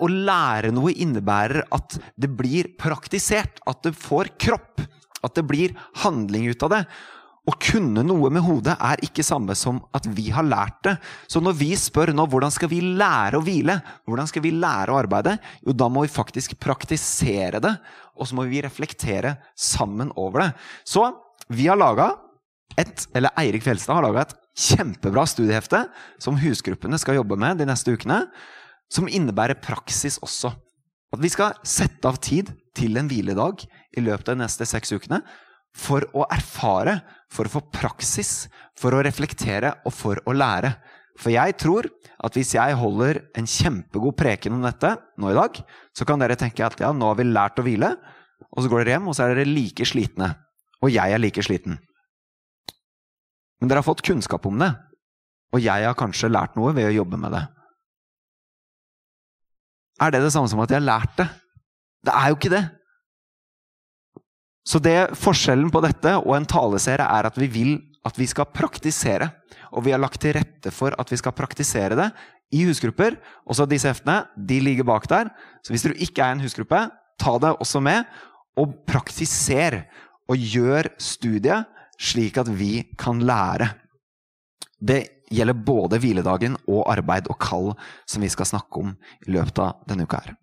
Å 0.00 0.08
lære 0.08 0.70
noe 0.72 0.94
innebærer 0.94 1.66
at 1.76 1.98
det 2.16 2.30
blir 2.36 2.70
praktisert. 2.80 3.60
At 3.68 3.82
det 3.84 3.96
får 3.98 4.32
kropp. 4.40 4.84
At 5.22 5.36
det 5.36 5.44
blir 5.48 5.74
handling 6.04 6.48
ut 6.52 6.64
av 6.64 6.72
det. 6.72 6.84
Å 7.42 7.52
kunne 7.58 8.04
noe 8.06 8.28
med 8.30 8.44
hodet 8.46 8.76
er 8.78 9.00
ikke 9.02 9.24
samme 9.26 9.56
som 9.58 9.80
at 9.96 10.04
vi 10.14 10.28
har 10.30 10.46
lært 10.46 10.76
det. 10.86 10.92
Så 11.26 11.40
når 11.42 11.56
vi 11.58 11.72
spør 11.78 12.12
nå 12.14 12.28
hvordan 12.30 12.54
skal 12.54 12.70
vi 12.70 12.78
lære 13.00 13.40
å 13.40 13.42
hvile, 13.42 13.80
hvordan 14.06 14.30
skal 14.30 14.44
vi 14.44 14.52
lære 14.54 14.94
å 14.94 15.00
arbeide, 15.00 15.34
jo 15.66 15.74
da 15.74 15.88
må 15.90 16.04
vi 16.04 16.12
faktisk 16.12 16.54
praktisere 16.62 17.58
det, 17.64 17.74
og 18.14 18.30
så 18.30 18.38
må 18.38 18.46
vi 18.46 18.62
reflektere 18.62 19.34
sammen 19.58 20.14
over 20.14 20.44
det. 20.44 20.48
Så 20.86 21.08
vi 21.50 21.66
har 21.66 21.80
laga 21.80 22.12
et, 22.78 23.08
eller 23.10 23.34
Eirik 23.42 23.66
Fjelstad 23.66 23.98
har 23.98 24.06
laga 24.06 24.22
et 24.28 24.38
kjempebra 24.62 25.26
studiehefte 25.26 25.86
som 26.22 26.38
husgruppene 26.38 27.00
skal 27.00 27.18
jobbe 27.18 27.40
med 27.40 27.58
de 27.58 27.66
neste 27.66 27.96
ukene, 27.96 28.22
som 28.92 29.10
innebærer 29.10 29.58
praksis 29.58 30.20
også. 30.22 30.52
At 31.12 31.20
vi 31.20 31.28
skal 31.32 31.58
sette 31.66 32.06
av 32.06 32.22
tid 32.22 32.54
til 32.76 32.94
en 33.00 33.10
hviledag 33.10 33.66
i 33.66 34.04
løpet 34.04 34.30
av 34.30 34.36
de 34.36 34.44
neste 34.46 34.68
seks 34.68 34.94
ukene 34.94 35.24
for 35.76 36.04
å 36.12 36.26
erfare, 36.32 36.98
for 37.32 37.48
å 37.48 37.54
få 37.54 37.62
praksis, 37.72 38.46
for 38.78 38.94
å 38.94 39.02
reflektere 39.04 39.74
og 39.86 39.94
for 39.96 40.20
å 40.28 40.34
lære. 40.36 40.74
For 41.20 41.32
jeg 41.32 41.56
tror 41.60 41.88
at 42.22 42.36
hvis 42.36 42.54
jeg 42.56 42.78
holder 42.78 43.22
en 43.38 43.48
kjempegod 43.48 44.16
preken 44.18 44.56
om 44.56 44.64
dette 44.64 44.94
nå 45.20 45.32
i 45.32 45.36
dag, 45.36 45.60
så 45.96 46.06
kan 46.08 46.20
dere 46.22 46.38
tenke 46.40 46.64
at 46.66 46.80
ja, 46.80 46.92
nå 46.92 47.10
har 47.10 47.18
vi 47.20 47.28
lært 47.28 47.60
å 47.60 47.66
hvile, 47.66 47.94
og 48.52 48.64
så 48.64 48.68
går 48.68 48.82
dere 48.82 48.96
hjem, 48.96 49.08
og 49.08 49.16
så 49.16 49.24
er 49.24 49.34
dere 49.34 49.48
like 49.48 49.86
slitne. 49.88 50.32
Og 50.82 50.92
jeg 50.92 51.14
er 51.14 51.20
like 51.20 51.44
sliten. 51.44 51.78
Men 53.60 53.70
dere 53.70 53.82
har 53.82 53.86
fått 53.86 54.04
kunnskap 54.04 54.46
om 54.48 54.58
det, 54.58 54.72
og 55.52 55.62
jeg 55.62 55.86
har 55.86 55.98
kanskje 55.98 56.32
lært 56.32 56.56
noe 56.58 56.72
ved 56.74 56.88
å 56.88 56.96
jobbe 56.96 57.20
med 57.20 57.36
det. 57.36 57.42
Er 60.02 60.14
det 60.14 60.22
det 60.24 60.32
samme 60.34 60.50
som 60.50 60.62
at 60.64 60.72
jeg 60.72 60.80
har 60.80 60.88
lært 60.88 61.14
det? 61.20 61.28
Det 62.02 62.14
er 62.18 62.32
jo 62.32 62.38
ikke 62.38 62.50
det. 62.50 62.62
Så 64.66 64.78
det 64.78 65.14
Forskjellen 65.18 65.70
på 65.74 65.82
dette 65.82 66.14
og 66.20 66.36
en 66.36 66.46
taleserie 66.46 67.06
er 67.06 67.28
at 67.28 67.38
vi 67.40 67.48
vil 67.50 67.72
at 68.06 68.18
vi 68.18 68.26
skal 68.26 68.50
praktisere. 68.50 69.30
Og 69.72 69.86
vi 69.86 69.94
har 69.94 70.00
lagt 70.02 70.20
til 70.22 70.34
rette 70.36 70.72
for 70.74 70.94
at 70.98 71.10
vi 71.12 71.18
skal 71.20 71.34
praktisere 71.36 71.98
det 71.98 72.08
i 72.52 72.64
husgrupper. 72.66 73.16
Også 73.48 73.66
disse 73.70 73.90
heftene 73.90 74.24
de 74.36 74.58
ligger 74.62 74.86
bak 74.88 75.06
der. 75.10 75.30
Så 75.62 75.74
hvis 75.74 75.86
du 75.86 75.92
ikke 75.94 76.24
er 76.24 76.34
en 76.34 76.42
husgruppe, 76.42 76.88
ta 77.20 77.36
det 77.42 77.54
også 77.62 77.82
med. 77.84 78.04
Og 78.58 78.74
praktiser. 78.88 79.84
Og 80.30 80.38
gjør 80.38 80.90
studiet 81.02 81.68
slik 82.02 82.38
at 82.40 82.50
vi 82.50 82.82
kan 82.98 83.22
lære. 83.22 83.72
Det 84.82 85.02
gjelder 85.32 85.64
både 85.66 86.00
hviledagen 86.02 86.58
og 86.66 86.84
arbeid 86.92 87.30
og 87.30 87.38
kall, 87.40 87.72
som 88.06 88.24
vi 88.24 88.30
skal 88.32 88.48
snakke 88.48 88.82
om 88.82 88.94
i 89.26 89.32
løpet 89.32 89.62
av 89.62 89.84
denne 89.88 90.08
uka. 90.08 90.20
her. 90.24 90.41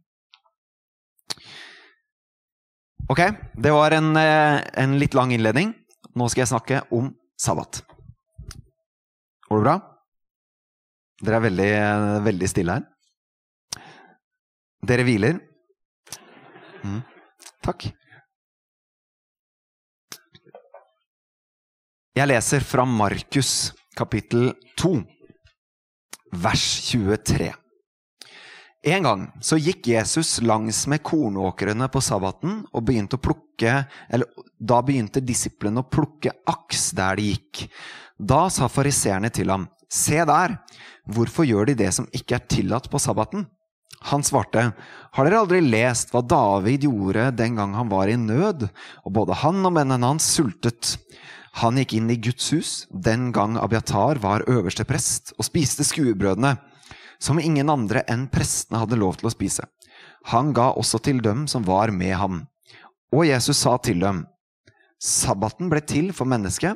Ok, 3.10 3.20
det 3.58 3.72
var 3.74 3.92
en, 3.92 4.16
eh, 4.16 4.62
en, 4.74 5.00
litt 5.00 5.16
lang 5.18 5.32
innledning. 5.34 5.74
Nå 6.14 6.28
skal 6.30 6.44
jeg 6.44 6.52
snakke 6.52 6.82
om 6.94 7.08
sabbat. 7.42 7.82
Går 9.50 9.58
det 9.58 9.64
bra? 9.66 9.74
Dere 11.24 11.40
er 11.40 11.46
veldig, 11.48 11.72
veldig 12.28 12.50
stille 12.52 12.76
her. 12.78 12.84
Dere 14.86 15.06
hviler? 15.08 15.40
Mm. 16.86 17.02
Takk. 17.66 17.88
Jeg 22.14 22.30
leser 22.30 22.62
fra 22.62 22.86
Markus 22.86 23.72
kapittel 23.98 24.54
2, 24.78 24.94
vers 26.46 26.68
23. 26.92 27.50
En 28.88 29.04
gang 29.04 29.26
så 29.44 29.58
gikk 29.60 29.90
Jesus 29.92 30.38
langs 30.40 30.86
med 30.88 31.04
kornåkrene 31.04 31.90
på 31.92 32.00
sabbaten, 32.00 32.62
og 32.72 32.86
begynte 32.88 33.18
å 33.18 33.24
plukke, 33.24 33.84
eller 34.08 34.46
da 34.56 34.80
begynte 34.86 35.24
disiplene 35.24 35.84
å 35.84 35.90
plukke 35.92 36.32
aks 36.48 36.94
der 36.96 37.20
de 37.20 37.34
gikk. 37.34 37.66
Da 38.16 38.48
sa 38.54 38.70
fariseerne 38.72 39.32
til 39.36 39.52
ham, 39.52 39.68
Se 39.90 40.22
der, 40.22 40.54
hvorfor 41.10 41.48
gjør 41.50 41.72
de 41.72 41.74
det 41.80 41.90
som 41.96 42.06
ikke 42.14 42.38
er 42.38 42.46
tillatt 42.46 42.92
på 42.94 43.02
sabbaten? 43.02 43.48
Han 44.14 44.24
svarte, 44.24 44.70
Har 45.12 45.26
dere 45.26 45.42
aldri 45.42 45.60
lest 45.66 46.14
hva 46.14 46.22
David 46.22 46.86
gjorde 46.86 47.32
den 47.36 47.58
gang 47.58 47.74
han 47.76 47.90
var 47.92 48.08
i 48.08 48.16
nød, 48.16 48.70
og 49.04 49.12
både 49.18 49.42
han 49.42 49.66
og 49.66 49.74
mennene 49.76 50.14
hans 50.14 50.30
sultet? 50.38 50.96
Han 51.60 51.82
gikk 51.82 51.98
inn 51.98 52.12
i 52.14 52.20
Guds 52.22 52.54
hus 52.54 52.72
den 52.94 53.34
gang 53.36 53.58
Abiatar 53.60 54.22
var 54.22 54.46
øverste 54.48 54.86
prest, 54.88 55.34
og 55.36 55.50
spiste 55.50 55.84
skuebrødene 55.84 56.54
som 57.20 57.40
ingen 57.40 57.70
andre 57.70 58.04
enn 58.08 58.28
prestene 58.32 58.82
hadde 58.84 59.00
lov 59.00 59.20
til 59.20 59.30
å 59.30 59.34
spise. 59.34 59.68
Han 60.32 60.54
ga 60.56 60.72
også 60.78 61.02
til 61.04 61.22
dem 61.24 61.48
som 61.52 61.66
var 61.68 61.92
med 61.96 62.16
ham. 62.20 62.44
Og 63.16 63.26
Jesus 63.28 63.62
sa 63.64 63.78
til 63.82 64.02
dem, 64.04 64.26
Sabbaten 65.00 65.70
ble 65.72 65.80
til 65.88 66.12
for 66.16 66.28
mennesket, 66.28 66.76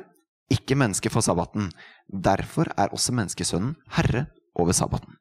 ikke 0.52 0.76
mennesket 0.80 1.12
for 1.12 1.24
sabbaten. 1.24 1.68
Derfor 2.08 2.70
er 2.76 2.92
også 2.92 3.12
menneskesønnen 3.16 3.74
herre 3.96 4.26
over 4.56 4.72
sabbaten. 4.76 5.16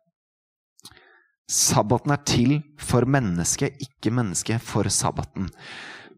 Sabbaten 1.51 2.13
er 2.15 2.21
til 2.23 2.53
for 2.79 3.05
mennesket, 3.05 3.75
ikke 3.83 4.13
mennesket 4.15 4.63
for 4.63 4.87
sabbaten. 4.87 5.49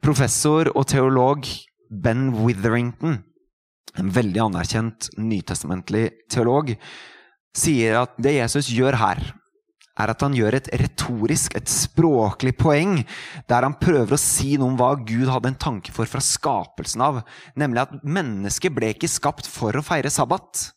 Professor 0.02 0.70
og 0.76 0.86
teolog 0.92 1.48
Ben 1.90 2.30
Witherington, 2.38 3.24
en 3.98 4.14
veldig 4.14 4.44
anerkjent 4.46 5.10
nytestamentlig 5.18 6.12
teolog, 6.30 6.76
sier 7.56 8.02
at 8.04 8.16
det 8.22 8.38
Jesus 8.38 8.70
gjør 8.74 8.98
her, 9.00 9.24
er 9.96 10.12
at 10.12 10.24
han 10.26 10.36
gjør 10.36 10.58
et 10.58 10.70
retorisk, 10.82 11.56
et 11.56 11.72
språklig 11.72 12.56
poeng, 12.60 13.00
der 13.48 13.64
han 13.64 13.78
prøver 13.80 14.18
å 14.18 14.20
si 14.20 14.58
noe 14.60 14.74
om 14.74 14.80
hva 14.80 14.92
Gud 15.00 15.30
hadde 15.32 15.54
en 15.54 15.62
tanke 15.68 15.94
for 15.96 16.10
fra 16.10 16.24
skapelsen 16.24 17.04
av. 17.06 17.22
Nemlig 17.56 17.86
at 17.86 17.94
mennesket 18.04 18.76
ble 18.76 18.92
ikke 18.92 19.12
skapt 19.12 19.48
for 19.48 19.76
å 19.76 19.86
feire 19.86 20.12
sabbat. 20.12 20.70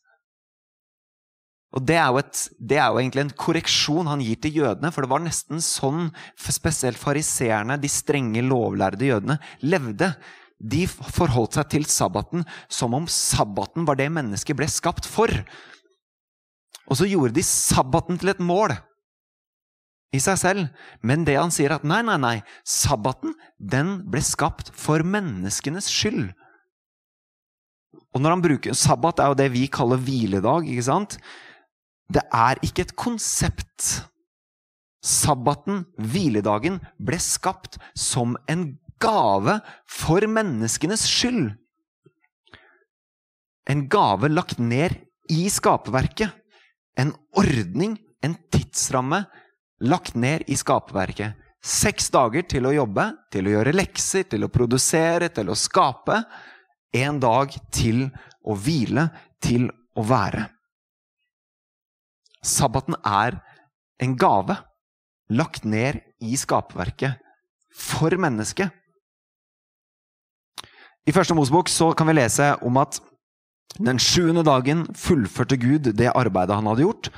Og 1.76 1.84
det 1.84 1.98
er, 2.00 2.14
et, 2.16 2.42
det 2.64 2.78
er, 2.78 2.86
jo 2.88 3.00
egentlig 3.02 3.26
en 3.26 3.38
korreksjon 3.42 4.08
han 4.08 4.22
gir 4.24 4.38
til 4.40 4.62
jødene, 4.62 4.92
for 4.94 5.04
det 5.04 5.12
var 5.12 5.20
nesten 5.20 5.60
sånn 5.60 6.06
spesielt 6.40 7.00
fariseerne, 7.00 7.76
de 7.76 7.90
strenge, 7.92 8.40
lovlærde 8.40 9.10
jødene, 9.10 9.36
levde. 9.66 10.14
De 10.58 10.86
forholdt 10.88 11.58
seg 11.58 11.68
til 11.74 11.84
sabbaten 11.86 12.46
som 12.72 12.96
om 12.96 13.04
sabbaten 13.10 13.84
var 13.86 13.98
det 14.00 14.08
mennesket 14.10 14.56
ble 14.58 14.66
skapt 14.72 15.06
for. 15.06 15.30
Og 16.88 16.98
så 16.98 17.08
gjorde 17.08 17.36
de 17.36 17.44
sabbaten 17.44 18.18
til 18.20 18.32
et 18.32 18.40
mål 18.40 18.74
i 20.14 20.20
seg 20.22 20.40
selv. 20.40 20.68
Men 21.04 21.26
det 21.28 21.36
han 21.36 21.52
sier 21.52 21.74
at 21.76 21.84
nei, 21.86 22.00
nei, 22.06 22.16
nei, 22.20 22.36
sabbaten 22.64 23.36
den 23.58 23.98
ble 24.08 24.22
skapt 24.24 24.72
for 24.76 25.04
menneskenes 25.04 25.90
skyld. 25.92 26.30
Og 28.16 28.22
når 28.24 28.34
han 28.34 28.44
bruker, 28.44 28.76
Sabbat 28.76 29.20
er 29.20 29.30
jo 29.30 29.38
det 29.38 29.50
vi 29.52 29.66
kaller 29.70 30.00
hviledag. 30.00 30.68
ikke 30.68 30.86
sant? 30.86 31.18
Det 32.08 32.24
er 32.34 32.60
ikke 32.64 32.86
et 32.86 32.96
konsept. 32.96 34.08
Sabbaten, 35.04 35.84
hviledagen, 36.00 36.80
ble 36.98 37.18
skapt 37.22 37.78
som 37.94 38.36
en 38.48 38.72
gave 38.98 39.58
for 39.86 40.24
menneskenes 40.26 41.04
skyld. 41.06 41.52
En 43.68 43.84
gave 43.92 44.32
lagt 44.32 44.58
ned 44.58 44.96
i 45.28 45.44
skaperverket. 45.52 46.32
En 46.98 47.14
ordning, 47.38 47.96
en 48.22 48.34
tidsramme, 48.50 49.22
lagt 49.80 50.16
ned 50.18 50.42
i 50.50 50.56
skaperverket. 50.58 51.38
Seks 51.62 52.10
dager 52.14 52.46
til 52.50 52.66
å 52.66 52.74
jobbe, 52.74 53.04
til 53.32 53.48
å 53.48 53.56
gjøre 53.56 53.74
lekser, 53.74 54.26
til 54.30 54.46
å 54.46 54.52
produsere, 54.52 55.30
til 55.34 55.50
å 55.50 55.58
skape. 55.58 56.22
En 56.94 57.18
dag 57.22 57.54
til 57.74 58.06
å 58.42 58.56
hvile, 58.58 59.08
til 59.42 59.68
å 59.98 60.04
være. 60.06 60.46
Sabbaten 62.42 62.96
er 63.02 63.40
en 63.98 64.14
gave 64.18 64.56
lagt 65.28 65.66
ned 65.66 66.00
i 66.22 66.38
skaperverket 66.38 67.18
for 67.74 68.14
mennesket. 68.16 68.70
I 71.08 71.12
Første 71.14 71.34
Mosebok 71.34 71.70
kan 71.96 72.08
vi 72.08 72.18
lese 72.18 72.52
om 72.64 72.76
at 72.80 73.00
den 73.76 74.00
sjuende 74.00 74.42
dagen 74.46 74.86
fullførte 74.96 75.58
Gud 75.60 75.92
det 75.98 76.08
arbeidet 76.16 76.56
han 76.56 76.66
hadde 76.70 76.86
gjort, 76.86 77.10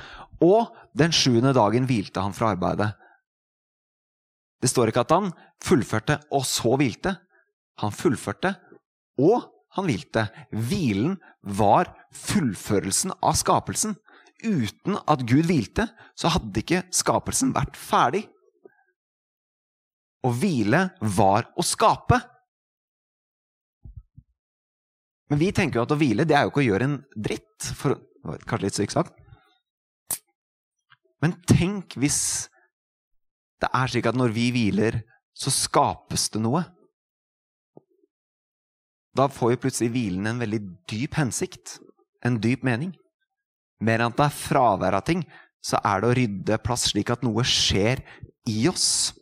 og 0.43 0.75
den 0.97 1.13
sjuende 1.15 1.53
dagen 1.55 1.87
hvilte 1.89 2.21
han 2.21 2.35
fra 2.35 2.51
arbeidet. 2.55 2.91
Det 4.61 4.69
står 4.69 4.91
ikke 4.91 5.05
at 5.05 5.15
han 5.15 5.31
fullførte 5.63 6.19
og 6.33 6.45
så 6.45 6.75
hvilte. 6.77 7.15
Han 7.81 7.93
fullførte 7.95 8.53
og 9.21 9.47
han 9.77 9.87
hvilte. 9.87 10.27
Hvilen 10.51 11.15
var 11.41 11.89
fullførelsen 12.13 13.15
av 13.23 13.37
skapelsen 13.39 13.95
uten 14.41 14.97
at 15.05 15.23
Gud 15.29 15.45
hvilte, 15.45 15.87
så 16.17 16.31
hadde 16.33 16.61
ikke 16.63 16.83
skapelsen 16.93 17.53
vært 17.53 17.77
ferdig. 17.77 18.23
Å 20.25 20.31
hvile 20.33 20.87
var 21.01 21.49
å 21.57 21.65
skape. 21.65 22.19
Men 25.31 25.39
vi 25.39 25.53
tenker 25.55 25.79
jo 25.79 25.85
at 25.85 25.93
å 25.95 25.99
hvile 25.99 26.27
det 26.27 26.35
er 26.35 26.43
jo 26.43 26.51
ikke 26.51 26.59
å 26.59 26.67
gjøre 26.67 26.87
en 26.89 26.97
dritt. 27.15 27.69
For, 27.79 27.95
kanskje 28.43 28.65
litt 28.65 28.77
sykt 28.77 28.95
sagt. 28.97 29.15
Men 31.23 31.37
tenk 31.47 31.95
hvis 32.01 32.49
det 33.61 33.69
er 33.77 33.91
slik 33.93 34.09
at 34.09 34.17
når 34.17 34.33
vi 34.35 34.49
hviler, 34.51 34.97
så 35.37 35.53
skapes 35.53 36.27
det 36.33 36.41
noe. 36.43 36.65
Da 39.15 39.29
får 39.31 39.53
jo 39.53 39.61
plutselig 39.63 39.93
hvilen 39.93 40.27
en 40.27 40.41
veldig 40.41 40.59
dyp 40.91 41.15
hensikt. 41.19 41.77
En 42.25 42.39
dyp 42.41 42.65
mening. 42.67 42.91
Mer 43.81 44.01
enn 44.01 44.11
at 44.11 44.19
det 44.19 44.27
er 44.27 44.35
fravær 44.35 44.99
av 44.99 45.05
ting, 45.07 45.23
så 45.63 45.79
er 45.85 46.01
det 46.01 46.09
å 46.09 46.17
rydde 46.17 46.59
plass 46.65 46.89
slik 46.91 47.13
at 47.13 47.23
noe 47.25 47.45
skjer 47.47 48.03
i 48.49 48.65
oss. 48.69 49.13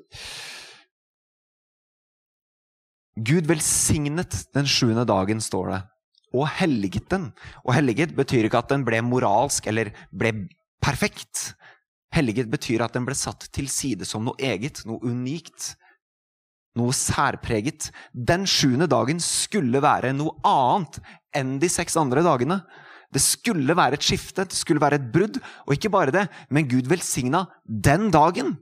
Gud 3.19 3.45
velsignet 3.51 4.41
den 4.55 4.67
sjuende 4.69 5.05
dagen, 5.07 5.43
står 5.43 5.73
det, 5.73 5.79
og 6.35 6.47
helliget 6.59 7.09
den. 7.11 7.29
Og 7.65 7.73
helliget 7.77 8.15
betyr 8.17 8.47
ikke 8.47 8.61
at 8.61 8.71
den 8.71 8.85
ble 8.87 9.01
moralsk 9.05 9.67
eller 9.69 9.91
ble 10.11 10.33
perfekt. 10.83 11.53
Helliget 12.15 12.49
betyr 12.51 12.83
at 12.85 12.95
den 12.97 13.05
ble 13.07 13.17
satt 13.17 13.49
til 13.55 13.69
side 13.71 14.07
som 14.07 14.25
noe 14.25 14.37
eget, 14.41 14.83
noe 14.89 15.01
unikt, 15.05 15.73
noe 16.79 16.93
særpreget. 16.95 17.89
Den 18.13 18.47
sjuende 18.49 18.89
dagen 18.89 19.21
skulle 19.23 19.81
være 19.83 20.13
noe 20.17 20.37
annet 20.47 21.01
enn 21.35 21.57
de 21.61 21.69
seks 21.71 21.97
andre 21.99 22.23
dagene. 22.25 22.61
Det 23.09 23.21
skulle 23.25 23.73
være 23.77 23.97
et 23.97 24.05
skifte, 24.05 24.45
det 24.45 24.57
skulle 24.57 24.81
være 24.81 24.99
et 24.99 25.11
brudd. 25.13 25.39
Og 25.65 25.75
ikke 25.75 25.93
bare 25.93 26.13
det, 26.13 26.27
men 26.53 26.69
Gud 26.69 26.89
velsigna 26.89 27.47
den 27.65 28.09
dagen. 28.13 28.57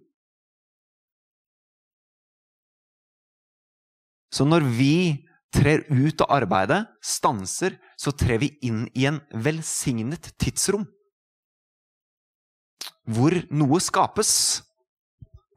Så 4.31 4.45
når 4.45 4.65
vi 4.77 5.26
trer 5.57 5.83
ut 5.89 6.21
av 6.23 6.31
arbeidet, 6.37 6.83
stanser, 7.03 7.77
så 7.97 8.13
trer 8.13 8.41
vi 8.43 8.51
inn 8.65 8.85
i 8.93 9.07
en 9.09 9.19
velsignet 9.33 10.31
tidsrom. 10.39 10.85
Hvor 13.07 13.33
noe 13.49 13.79
skapes, 13.81 14.31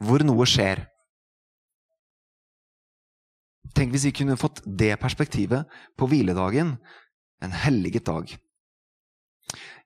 hvor 0.01 0.25
noe 0.25 0.47
skjer. 0.49 0.87
Tenk 3.77 3.93
hvis 3.95 4.09
vi 4.09 4.17
kunne 4.23 4.39
fått 4.41 4.63
det 4.65 4.95
perspektivet 5.03 5.69
på 5.99 6.09
hviledagen, 6.11 6.77
en 7.41 7.55
helliget 7.57 8.07
dag. 8.09 8.31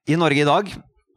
I 0.05 0.17
Norge 0.19 0.41
i 0.43 0.47
dag, 0.47 0.71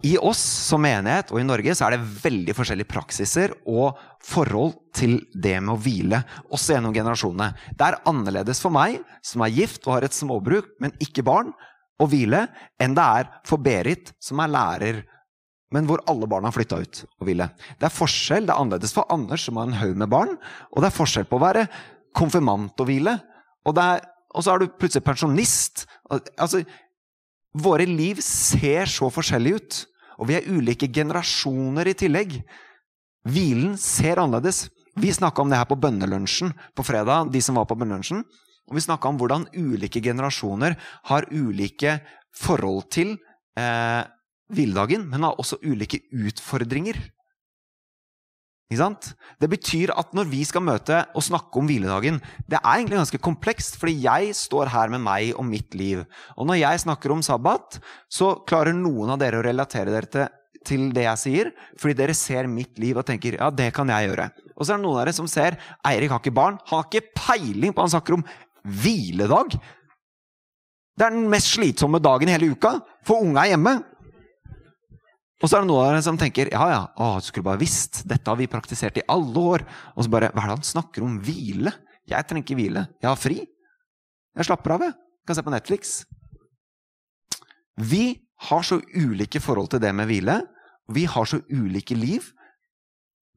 i 0.06 0.14
oss 0.22 0.40
som 0.68 0.82
menighet 0.84 1.32
og 1.32 1.40
i 1.40 1.46
Norge, 1.46 1.74
så 1.74 1.88
er 1.88 1.96
det 1.96 2.20
veldig 2.22 2.54
forskjellige 2.54 2.90
praksiser 2.90 3.54
og 3.66 3.98
forhold 4.22 4.76
til 4.94 5.16
det 5.34 5.56
med 5.58 5.74
å 5.74 5.80
hvile, 5.82 6.20
også 6.54 6.76
gjennom 6.76 6.94
generasjonene. 6.94 7.50
Det 7.74 7.88
er 7.88 7.98
annerledes 8.06 8.62
for 8.62 8.74
meg, 8.74 9.00
som 9.26 9.42
er 9.42 9.56
gift 9.56 9.88
og 9.88 9.96
har 9.96 10.06
et 10.06 10.14
småbruk, 10.14 10.70
men 10.82 10.94
ikke 11.02 11.26
barn, 11.26 11.50
å 11.98 12.06
hvile, 12.06 12.44
enn 12.78 12.94
det 12.94 13.04
er 13.20 13.30
for 13.48 13.58
Berit, 13.58 14.12
som 14.22 14.38
er 14.44 14.52
lærer, 14.54 15.00
men 15.74 15.88
hvor 15.88 16.00
alle 16.08 16.28
barna 16.30 16.48
har 16.48 16.54
flytta 16.54 16.78
ut 16.78 17.00
og 17.04 17.26
hvile. 17.26 17.48
Det 17.80 17.88
er 17.88 17.96
forskjell, 17.96 18.46
det 18.46 18.54
er 18.54 18.62
annerledes 18.62 18.94
for 18.94 19.08
Anders, 19.12 19.48
som 19.48 19.58
har 19.58 19.66
en 19.66 19.80
haug 19.80 19.98
med 19.98 20.12
barn, 20.12 20.36
og 20.70 20.78
det 20.78 20.92
er 20.92 20.94
forskjell 20.94 21.26
på 21.28 21.40
å 21.40 21.42
være 21.42 21.66
konfirmant 22.16 22.78
og 22.78 22.88
hvile, 22.88 23.18
og, 23.66 23.82
er, 23.82 24.06
og 24.30 24.46
så 24.46 24.54
er 24.54 24.62
du 24.62 24.70
plutselig 24.78 25.04
pensjonist. 25.04 25.88
Altså, 26.38 26.62
Våre 27.56 27.86
liv 27.88 28.20
ser 28.24 28.90
så 28.90 29.08
forskjellige 29.12 29.60
ut, 29.60 29.78
og 30.18 30.28
vi 30.28 30.36
er 30.36 30.48
ulike 30.50 30.88
generasjoner 30.92 31.88
i 31.88 31.96
tillegg. 31.96 32.34
Hvilen 33.28 33.76
ser 33.80 34.20
annerledes. 34.20 34.66
Vi 34.98 35.12
snakka 35.14 35.42
om 35.42 35.50
det 35.50 35.60
her 35.60 35.68
på 35.68 35.78
bønnelunsjen 35.78 36.52
på 36.76 36.84
fredag, 36.86 37.30
de 37.32 37.40
som 37.44 37.58
var 37.58 37.68
på 37.70 37.76
bønnelunsjen. 37.78 38.24
Og 38.68 38.76
vi 38.76 38.84
snakka 38.84 39.08
om 39.08 39.18
hvordan 39.20 39.46
ulike 39.56 40.02
generasjoner 40.04 40.76
har 41.08 41.28
ulike 41.32 41.98
forhold 42.36 42.90
til 42.92 43.14
eh, 43.56 44.02
hviledagen, 44.52 45.06
men 45.08 45.24
har 45.24 45.38
også 45.40 45.60
ulike 45.64 46.02
utfordringer. 46.12 46.98
Det 48.68 49.48
betyr 49.48 49.94
at 49.96 50.10
når 50.12 50.28
vi 50.28 50.42
skal 50.44 50.60
møte 50.60 50.98
og 51.16 51.24
snakke 51.24 51.56
om 51.56 51.68
hviledagen 51.70 52.18
Det 52.44 52.58
er 52.58 52.74
egentlig 52.74 52.98
ganske 52.98 53.20
komplekst, 53.24 53.78
fordi 53.80 54.02
jeg 54.04 54.34
står 54.36 54.68
her 54.68 54.92
med 54.92 55.00
meg 55.00 55.32
og 55.38 55.46
mitt 55.48 55.72
liv. 55.74 56.04
Og 56.36 56.46
når 56.46 56.60
jeg 56.60 56.82
snakker 56.84 57.14
om 57.14 57.22
sabbat, 57.24 57.80
så 58.12 58.44
klarer 58.44 58.76
noen 58.76 59.14
av 59.14 59.22
dere 59.22 59.40
å 59.40 59.46
relatere 59.46 59.94
dere 59.94 60.12
til, 60.12 60.28
til 60.68 60.92
det 60.92 61.06
jeg 61.06 61.22
sier, 61.22 61.52
fordi 61.80 61.96
dere 61.96 62.14
ser 62.14 62.46
mitt 62.46 62.76
liv 62.78 62.98
og 62.98 63.06
tenker 63.08 63.38
ja, 63.40 63.48
det 63.48 63.72
kan 63.72 63.88
jeg 63.88 64.10
gjøre. 64.10 64.28
Og 64.58 64.66
så 64.66 64.74
er 64.74 64.76
det 64.76 64.84
noen 64.84 64.98
av 64.98 65.04
dere 65.06 65.16
som 65.16 65.30
ser 65.30 65.56
Eirik 65.88 66.12
har 66.12 66.20
ikke 66.20 66.36
barn. 66.36 66.60
Han 66.68 66.82
har 66.82 66.88
ikke 66.90 67.14
peiling 67.16 67.72
på 67.72 67.80
hva 67.80 67.88
han 67.88 67.96
snakker 67.96 68.18
om 68.18 68.26
hviledag. 68.82 69.56
Det 70.98 71.06
er 71.06 71.14
den 71.14 71.30
mest 71.32 71.54
slitsomme 71.54 72.02
dagen 72.04 72.28
i 72.28 72.34
hele 72.36 72.52
uka, 72.52 72.80
for 73.06 73.24
unga 73.24 73.46
er 73.46 73.54
hjemme. 73.54 73.78
Og 75.38 75.46
så 75.46 75.56
er 75.56 75.62
det 75.62 75.70
noen 75.70 75.84
av 75.84 75.92
dere 75.92 76.02
som 76.02 76.18
tenker 76.18 76.50
ja, 76.50 76.64
ja, 76.72 76.80
å, 76.98 77.10
du 77.22 77.28
skulle 77.28 77.46
bare 77.46 77.60
visst. 77.60 78.02
Dette 78.10 78.26
har 78.26 78.38
vi 78.40 78.50
praktisert 78.50 78.98
i 78.98 79.06
alle 79.10 79.44
år. 79.52 79.64
Og 79.94 80.04
så 80.04 80.12
bare 80.12 80.32
Hva 80.32 80.42
er 80.42 80.50
det 80.50 80.56
han 80.56 80.66
snakker 80.66 81.06
om? 81.06 81.18
Hvile? 81.22 81.72
Jeg 82.08 82.26
trenger 82.26 82.46
ikke 82.46 82.58
hvile. 82.58 82.86
Jeg 82.98 83.08
har 83.10 83.20
fri. 83.20 83.38
Jeg 84.38 84.48
slapper 84.48 84.74
av, 84.74 84.86
jeg. 84.88 84.96
Kan 85.28 85.38
se 85.38 85.44
på 85.46 85.52
Netflix. 85.54 85.92
Vi 87.78 88.04
har 88.48 88.66
så 88.66 88.80
ulike 88.94 89.42
forhold 89.42 89.70
til 89.70 89.82
det 89.82 89.92
med 89.94 90.10
hvile. 90.10 90.40
Vi 90.90 91.04
har 91.10 91.28
så 91.28 91.40
ulike 91.52 91.94
liv 91.98 92.32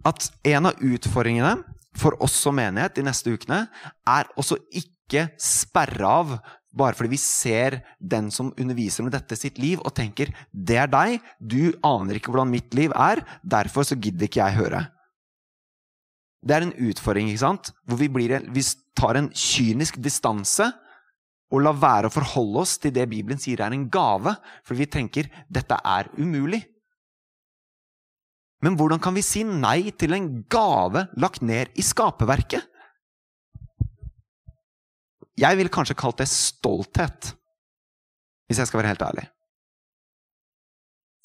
at 0.08 0.32
en 0.48 0.72
av 0.72 0.82
utfordringene 0.82 1.60
for 1.98 2.16
oss 2.24 2.34
som 2.40 2.56
menighet 2.58 2.96
de 2.96 3.04
neste 3.06 3.34
ukene 3.36 3.66
er 4.08 4.30
også 4.40 4.58
ikke 4.72 5.28
sperre 5.42 6.08
av 6.08 6.38
bare 6.72 6.96
fordi 6.96 7.12
vi 7.14 7.20
ser 7.20 7.82
den 8.00 8.30
som 8.32 8.54
underviser 8.60 9.06
med 9.06 9.16
dette 9.16 9.36
sitt 9.36 9.60
liv, 9.60 9.80
og 9.84 9.94
tenker 9.96 10.32
'det 10.54 10.78
er 10.78 10.88
deg', 10.88 11.22
du 11.40 11.74
aner 11.84 12.16
ikke 12.16 12.32
hvordan 12.32 12.52
mitt 12.52 12.74
liv 12.74 12.92
er, 12.96 13.26
derfor 13.44 13.84
så 13.84 14.00
gidder 14.00 14.28
ikke 14.28 14.44
jeg 14.44 14.58
høre'. 14.58 14.88
Det 16.42 16.56
er 16.56 16.62
en 16.62 16.74
utfordring, 16.74 17.28
ikke 17.30 17.46
sant? 17.46 17.72
hvor 17.86 17.98
vi, 17.98 18.08
blir, 18.08 18.40
vi 18.50 18.64
tar 18.96 19.16
en 19.16 19.30
kynisk 19.30 20.02
distanse 20.02 20.72
og 21.52 21.62
lar 21.62 21.76
være 21.76 22.08
å 22.08 22.16
forholde 22.16 22.64
oss 22.64 22.78
til 22.78 22.94
det 22.96 23.10
Bibelen 23.10 23.38
sier 23.38 23.62
er 23.62 23.76
en 23.76 23.90
gave, 23.90 24.36
fordi 24.64 24.80
vi 24.80 24.86
tenker 24.86 25.30
'dette 25.52 25.78
er 25.84 26.10
umulig'. 26.18 26.66
Men 28.62 28.78
hvordan 28.78 29.02
kan 29.02 29.14
vi 29.14 29.22
si 29.22 29.44
nei 29.44 29.92
til 29.92 30.14
en 30.14 30.44
gave 30.48 31.08
lagt 31.18 31.42
ned 31.42 31.74
i 31.76 31.82
skaperverket? 31.82 32.71
Jeg 35.42 35.58
ville 35.58 35.74
kanskje 35.74 35.98
kalt 35.98 36.20
det 36.22 36.30
stolthet, 36.30 37.32
hvis 38.46 38.60
jeg 38.62 38.70
skal 38.70 38.82
være 38.82 38.94
helt 38.94 39.06
ærlig. 39.06 39.28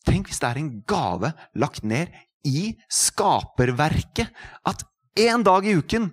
Tenk 0.06 0.30
hvis 0.30 0.40
det 0.40 0.48
er 0.48 0.60
en 0.60 0.70
gave 0.88 1.32
lagt 1.58 1.84
ned 1.84 2.14
i 2.46 2.70
skaperverket, 2.92 4.30
at 4.64 4.84
en 5.26 5.44
dag 5.44 5.66
i 5.66 5.74
uken 5.76 6.10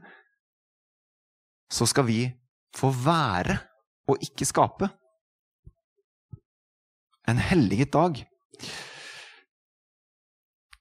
så 1.73 1.87
skal 1.89 2.07
vi 2.09 2.19
få 2.75 2.89
være 3.03 3.57
og 4.09 4.23
ikke 4.25 4.47
skape. 4.47 4.89
En 7.29 7.39
helliget 7.39 7.93
dag. 7.93 8.17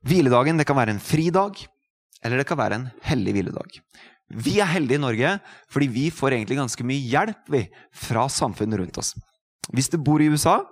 Hviledagen 0.03 0.59
det 0.59 0.67
kan 0.67 0.77
være 0.77 0.97
en 0.97 1.03
fridag, 1.03 1.61
eller 2.25 2.41
det 2.41 2.49
kan 2.49 2.59
være 2.59 2.81
en 2.81 2.89
hellig 3.07 3.37
hviledag. 3.37 3.79
Vi 4.33 4.57
er 4.63 4.71
heldige 4.71 5.01
i 5.01 5.03
Norge 5.03 5.35
fordi 5.73 5.89
vi 5.93 6.07
får 6.15 6.37
egentlig 6.37 6.61
ganske 6.61 6.87
mye 6.87 7.05
hjelp 7.13 7.53
vi, 7.53 7.67
fra 7.93 8.29
samfunnet 8.33 8.81
rundt 8.81 8.99
oss. 9.03 9.13
Hvis 9.73 9.91
du 9.93 9.99
bor 10.03 10.23
i 10.23 10.31
USA, 10.33 10.63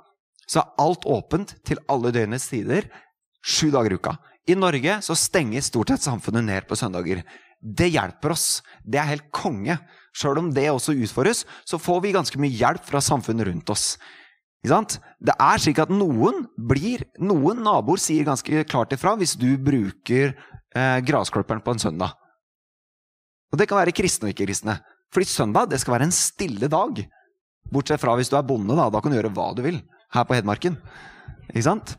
så 0.48 0.62
er 0.62 0.82
alt 0.82 1.06
åpent 1.06 1.54
til 1.66 1.80
alle 1.92 2.12
døgnets 2.14 2.48
tider 2.50 2.88
sju 3.44 3.70
dager 3.72 3.94
i 3.94 4.00
uka. 4.00 4.16
I 4.48 4.56
Norge 4.58 4.98
så 5.04 5.14
stenger 5.16 5.62
stort 5.64 5.92
sett 5.92 6.04
samfunnet 6.04 6.46
ned 6.46 6.66
på 6.68 6.78
søndager. 6.78 7.22
Det 7.60 7.90
hjelper 7.92 8.34
oss. 8.34 8.62
Det 8.82 8.98
er 8.98 9.12
helt 9.12 9.28
konge. 9.36 9.76
Sjøl 10.16 10.40
om 10.40 10.48
det 10.54 10.66
også 10.72 10.96
utfordres, 10.96 11.44
så 11.68 11.78
får 11.78 12.00
vi 12.02 12.16
ganske 12.16 12.40
mye 12.40 12.56
hjelp 12.56 12.82
fra 12.88 13.02
samfunnet 13.04 13.46
rundt 13.46 13.70
oss. 13.70 13.92
Det 14.60 15.36
er 15.36 15.60
slik 15.62 15.78
at 15.80 15.92
noen 15.92 16.42
blir 16.68 17.06
Noen 17.16 17.62
naboer 17.64 18.00
sier 18.02 18.26
ganske 18.28 18.64
klart 18.68 18.92
ifra 18.92 19.14
hvis 19.16 19.32
du 19.40 19.54
bruker 19.56 20.34
eh, 20.34 20.98
grasklipperen 21.00 21.62
på 21.64 21.72
en 21.72 21.80
søndag. 21.80 22.12
Og 23.50 23.58
det 23.58 23.66
kan 23.68 23.80
være 23.80 23.94
kristne 23.96 24.28
og 24.28 24.34
ikke-kristne. 24.34 24.76
Fordi 25.10 25.26
søndag 25.26 25.70
det 25.70 25.80
skal 25.82 25.96
være 25.96 26.08
en 26.08 26.14
stille 26.14 26.68
dag. 26.70 27.02
Bortsett 27.70 28.02
fra 28.02 28.14
hvis 28.18 28.30
du 28.30 28.36
er 28.38 28.46
bonde. 28.46 28.76
Da 28.76 28.88
Da 28.90 29.00
kan 29.00 29.10
du 29.10 29.18
gjøre 29.18 29.34
hva 29.34 29.50
du 29.54 29.62
vil 29.62 29.82
her 30.14 30.24
på 30.24 30.34
Hedmarken. 30.34 30.78
Ikke 31.50 31.66
sant? 31.66 31.96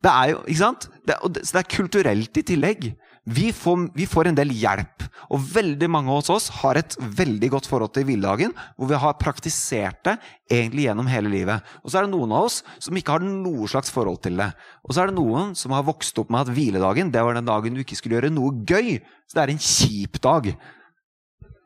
Det 0.00 0.10
er 0.10 0.30
jo, 0.32 0.42
ikke 0.48 0.62
sant? 0.62 0.88
Det, 1.06 1.16
det, 1.34 1.46
så 1.46 1.58
det 1.58 1.62
er 1.62 1.76
kulturelt 1.76 2.36
i 2.36 2.42
tillegg. 2.42 2.86
Vi 3.30 3.52
får, 3.54 3.90
vi 3.94 4.06
får, 4.10 4.28
en 4.30 4.38
del 4.38 4.50
hjelp. 4.56 5.04
Og 5.30 5.42
veldig 5.52 5.86
mange 5.92 6.10
hos 6.10 6.30
oss 6.32 6.48
har 6.62 6.78
et 6.80 6.96
veldig 6.98 7.50
godt 7.52 7.68
forhold 7.70 7.92
til 7.94 8.06
hviledagen, 8.08 8.54
hvor 8.74 8.88
vi 8.90 8.98
har 8.98 9.18
praktisert 9.20 10.00
det 10.08 10.16
egentlig 10.50 10.88
gjennom 10.88 11.10
hele 11.10 11.30
livet. 11.30 11.68
Og 11.84 11.92
så 11.92 12.00
er 12.00 12.08
det 12.08 12.14
noen 12.14 12.32
av 12.34 12.48
oss 12.48 12.60
som 12.82 12.96
ikke 12.98 13.14
har 13.14 13.26
noe 13.26 13.68
slags 13.70 13.92
forhold 13.94 14.18
til 14.24 14.40
det. 14.40 14.48
Og 14.82 14.96
så 14.96 15.04
er 15.04 15.10
det 15.10 15.18
noen 15.20 15.54
som 15.58 15.76
har 15.76 15.86
vokst 15.86 16.18
opp 16.18 16.32
med 16.32 16.42
at 16.42 16.54
hviledagen 16.56 17.12
det 17.14 17.22
var 17.22 17.38
den 17.38 17.46
dagen 17.46 17.76
du 17.76 17.84
ikke 17.84 17.98
skulle 18.00 18.18
gjøre 18.18 18.32
noe 18.34 18.64
gøy. 18.66 18.96
Så 19.28 19.38
det 19.38 19.44
er 19.44 19.54
en 19.54 19.62
kjip 19.68 20.18
dag. 20.24 20.50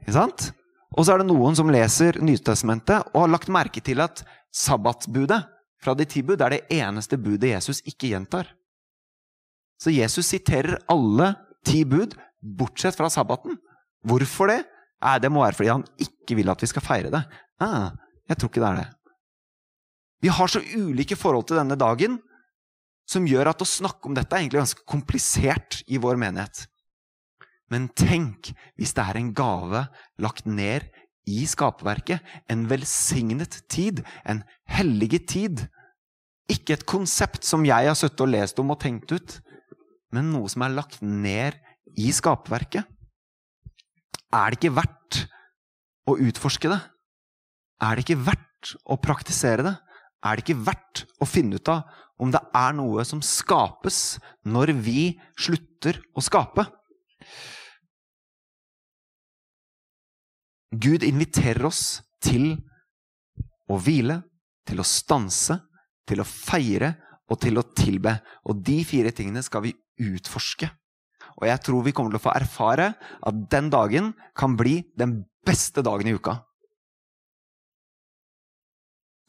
Ikke 0.04 0.18
sant? 0.18 0.50
Og 0.94 1.06
så 1.06 1.14
er 1.14 1.22
det 1.22 1.30
noen 1.30 1.56
som 1.58 1.72
leser 1.72 2.20
Nytestamentet 2.22 3.14
og 3.14 3.24
har 3.24 3.32
lagt 3.32 3.52
merke 3.52 3.80
til 3.82 4.04
at 4.04 4.20
sabbatsbudet 4.54 5.40
fra 5.84 5.96
de 5.96 6.06
ti 6.08 6.20
bud 6.24 6.44
er 6.44 6.54
det 6.54 6.76
eneste 6.76 7.18
budet 7.20 7.54
Jesus 7.54 7.80
ikke 7.88 8.12
gjentar. 8.12 8.52
Så 9.80 9.92
Jesus 9.92 10.28
siterer 10.30 10.78
alle 10.88 11.34
ti 11.64 11.84
bud, 11.88 12.14
bortsett 12.40 12.96
fra 12.98 13.10
sabbaten. 13.12 13.56
Hvorfor 14.04 14.52
det? 14.52 14.60
Eh, 15.04 15.18
Det 15.18 15.30
må 15.32 15.44
være 15.44 15.56
fordi 15.56 15.72
han 15.72 15.86
ikke 15.98 16.36
vil 16.38 16.50
at 16.52 16.60
vi 16.60 16.70
skal 16.70 16.84
feire 16.84 17.10
det. 17.12 17.24
Ah, 17.60 17.90
jeg 18.28 18.38
tror 18.38 18.50
ikke 18.50 18.62
det 18.64 18.70
er 18.70 18.82
det. 18.82 18.90
Vi 20.24 20.28
har 20.32 20.48
så 20.48 20.60
ulike 20.60 21.16
forhold 21.16 21.48
til 21.48 21.58
denne 21.60 21.76
dagen 21.76 22.18
som 23.08 23.26
gjør 23.28 23.50
at 23.50 23.60
å 23.60 23.68
snakke 23.68 24.08
om 24.08 24.14
dette 24.16 24.32
er 24.32 24.40
egentlig 24.44 24.62
ganske 24.62 24.86
komplisert 24.88 25.82
i 25.92 25.98
vår 26.00 26.16
menighet. 26.16 26.66
Men 27.72 27.90
tenk 27.96 28.52
hvis 28.78 28.94
det 28.96 29.04
er 29.04 29.18
en 29.20 29.32
gave 29.36 29.86
lagt 30.24 30.46
ned 30.46 30.88
i 31.28 31.44
skaperverket. 31.48 32.20
En 32.52 32.66
velsignet 32.68 33.62
tid. 33.72 34.02
En 34.24 34.42
hellige 34.68 35.20
tid. 35.28 35.66
Ikke 36.52 36.76
et 36.76 36.86
konsept 36.88 37.44
som 37.48 37.64
jeg 37.64 37.88
har 37.88 37.96
sittet 37.96 38.24
og 38.24 38.32
lest 38.32 38.60
om 38.60 38.72
og 38.74 38.80
tenkt 38.82 39.12
ut, 39.12 39.38
men 40.14 40.30
noe 40.32 40.50
som 40.50 40.64
er 40.64 40.74
lagt 40.74 41.00
ned 41.02 41.58
i 41.98 42.10
skaperverket. 42.14 42.86
Er 44.34 44.50
det 44.50 44.60
ikke 44.60 44.76
verdt 44.78 45.24
å 46.10 46.16
utforske 46.20 46.70
det? 46.70 46.80
Er 47.82 47.96
det 47.96 48.06
ikke 48.06 48.22
verdt 48.26 48.74
å 48.90 48.98
praktisere 49.02 49.66
det? 49.66 49.74
Er 50.24 50.36
det 50.36 50.46
ikke 50.46 50.62
verdt 50.66 51.04
å 51.20 51.28
finne 51.28 51.58
ut 51.60 51.70
av 51.70 51.84
om 52.22 52.30
det 52.32 52.40
er 52.54 52.74
noe 52.78 53.02
som 53.06 53.20
skapes 53.24 54.16
når 54.46 54.72
vi 54.84 55.12
slutter 55.36 56.00
å 56.14 56.24
skape? 56.24 56.64
Gud 60.74 61.04
inviterer 61.06 61.68
oss 61.68 62.02
til 62.24 62.54
å 63.70 63.78
hvile, 63.78 64.22
til 64.66 64.80
å 64.80 64.86
stanse, 64.86 65.58
til 66.08 66.22
å 66.22 66.26
feire 66.26 66.94
og 67.30 67.40
til 67.44 67.60
å 67.60 67.66
tilbe. 67.76 68.16
Og 68.48 68.62
de 68.64 68.80
fire 68.86 69.12
tingene 69.14 69.44
skal 69.44 69.64
vi 69.66 69.74
utforske. 70.00 70.70
Og 71.40 71.46
jeg 71.48 71.62
tror 71.66 71.84
vi 71.84 71.92
kommer 71.94 72.14
til 72.14 72.20
å 72.20 72.26
få 72.26 72.34
erfare 72.34 72.92
at 72.94 73.40
den 73.50 73.70
dagen 73.72 74.12
kan 74.38 74.56
bli 74.58 74.82
den 74.98 75.22
beste 75.46 75.82
dagen 75.84 76.08
i 76.08 76.14
uka. 76.14 76.38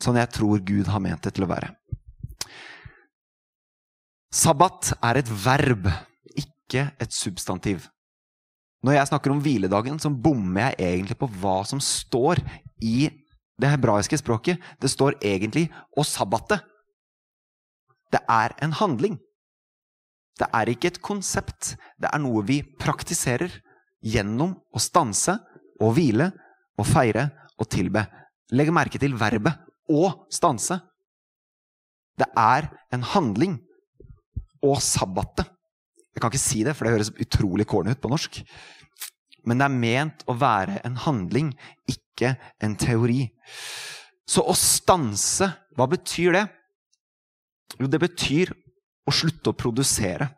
Sånn 0.03 0.19
jeg 0.19 0.31
tror 0.35 0.61
Gud 0.65 0.91
har 0.91 1.01
ment 1.01 1.23
det 1.25 1.33
til 1.35 1.47
å 1.47 1.49
være. 1.49 1.71
Sabbat 4.35 4.91
er 4.99 5.21
et 5.21 5.29
verb, 5.45 5.87
ikke 6.35 6.89
et 6.99 7.13
substantiv. 7.15 7.87
Når 8.85 8.97
jeg 8.97 9.09
snakker 9.09 9.31
om 9.31 9.39
hviledagen, 9.41 9.97
så 9.97 10.11
bommer 10.11 10.75
jeg 10.75 10.91
egentlig 10.91 11.17
på 11.17 11.29
hva 11.39 11.61
som 11.65 11.79
står 11.81 12.43
i 12.83 13.07
det 13.61 13.71
hebraiske 13.71 14.19
språket. 14.19 14.59
Det 14.81 14.91
står 14.91 15.17
egentlig 15.23 15.71
'å 15.97 16.03
sabbatte'. 16.03 16.59
Det 18.11 18.21
er 18.29 18.53
en 18.61 18.73
handling. 18.73 19.17
Det 20.35 20.47
er 20.51 20.71
ikke 20.71 20.91
et 20.91 21.01
konsept. 21.03 21.75
Det 21.99 22.09
er 22.11 22.21
noe 22.23 22.43
vi 22.47 22.59
praktiserer 22.63 23.53
gjennom 24.05 24.55
å 24.75 24.81
stanse 24.81 25.37
og 25.81 25.95
hvile 25.95 26.29
og 26.75 26.87
feire 26.87 27.29
og 27.55 27.69
tilbe. 27.71 28.03
Legg 28.51 28.71
merke 28.73 28.99
til 28.99 29.15
verbet 29.17 29.55
'å 29.89 30.27
stanse'. 30.29 30.81
Det 32.17 32.27
er 32.35 32.69
en 32.91 33.01
handling. 33.01 33.59
Og 34.63 34.81
sabbatet. 34.81 35.45
Jeg 36.15 36.21
kan 36.21 36.31
ikke 36.31 36.39
si 36.39 36.63
det, 36.63 36.75
for 36.75 36.85
det 36.85 36.93
høres 36.95 37.11
utrolig 37.11 37.67
corny 37.67 37.91
ut 37.91 38.01
på 38.01 38.09
norsk. 38.09 38.39
Men 39.45 39.59
det 39.59 39.65
er 39.65 39.79
ment 39.83 40.23
å 40.25 40.33
være 40.33 40.79
en 40.87 40.95
handling, 40.95 41.53
ikke 41.87 42.37
en 42.63 42.75
teori. 42.75 43.29
Så 44.25 44.41
å 44.41 44.55
stanse, 44.57 45.51
hva 45.75 45.85
betyr 45.91 46.31
det? 46.31 46.45
Jo, 47.77 47.87
det 47.87 47.99
betyr 47.99 48.55
å 49.05 49.13
slutte 49.13 49.51
å 49.51 49.57
produsere. 49.57 50.29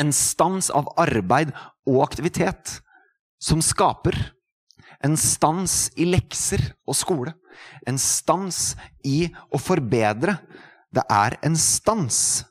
En 0.00 0.12
stans 0.14 0.70
av 0.74 0.90
arbeid 1.00 1.52
og 1.88 2.02
aktivitet 2.04 2.78
som 3.40 3.62
skaper. 3.64 4.16
En 5.04 5.16
stans 5.16 5.88
i 5.96 6.06
lekser 6.08 6.62
og 6.88 6.96
skole. 6.96 7.34
En 7.88 7.98
stans 8.00 8.74
i 9.06 9.24
å 9.52 9.60
forbedre. 9.60 10.36
Det 10.90 11.04
er 11.08 11.38
en 11.46 11.56
stans. 11.56 12.44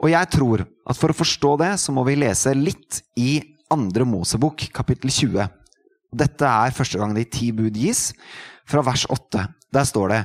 Og 0.00 0.10
jeg 0.14 0.30
tror 0.32 0.64
at 0.64 0.98
for 0.98 1.12
å 1.12 1.16
forstå 1.16 1.54
det, 1.60 1.72
så 1.78 1.92
må 1.92 2.04
vi 2.08 2.18
lese 2.18 2.54
litt 2.56 3.02
i 3.20 3.38
andre 3.70 4.06
Mosebok, 4.08 4.64
kapittel 4.74 5.12
20. 5.12 5.50
Dette 6.10 6.46
er 6.48 6.74
første 6.74 6.98
gang 6.98 7.12
de 7.14 7.26
ti 7.28 7.50
bud 7.54 7.76
gis, 7.78 8.10
fra 8.66 8.82
vers 8.86 9.04
8. 9.10 9.44
Der 9.70 9.86
står 9.86 10.10
det 10.10 10.20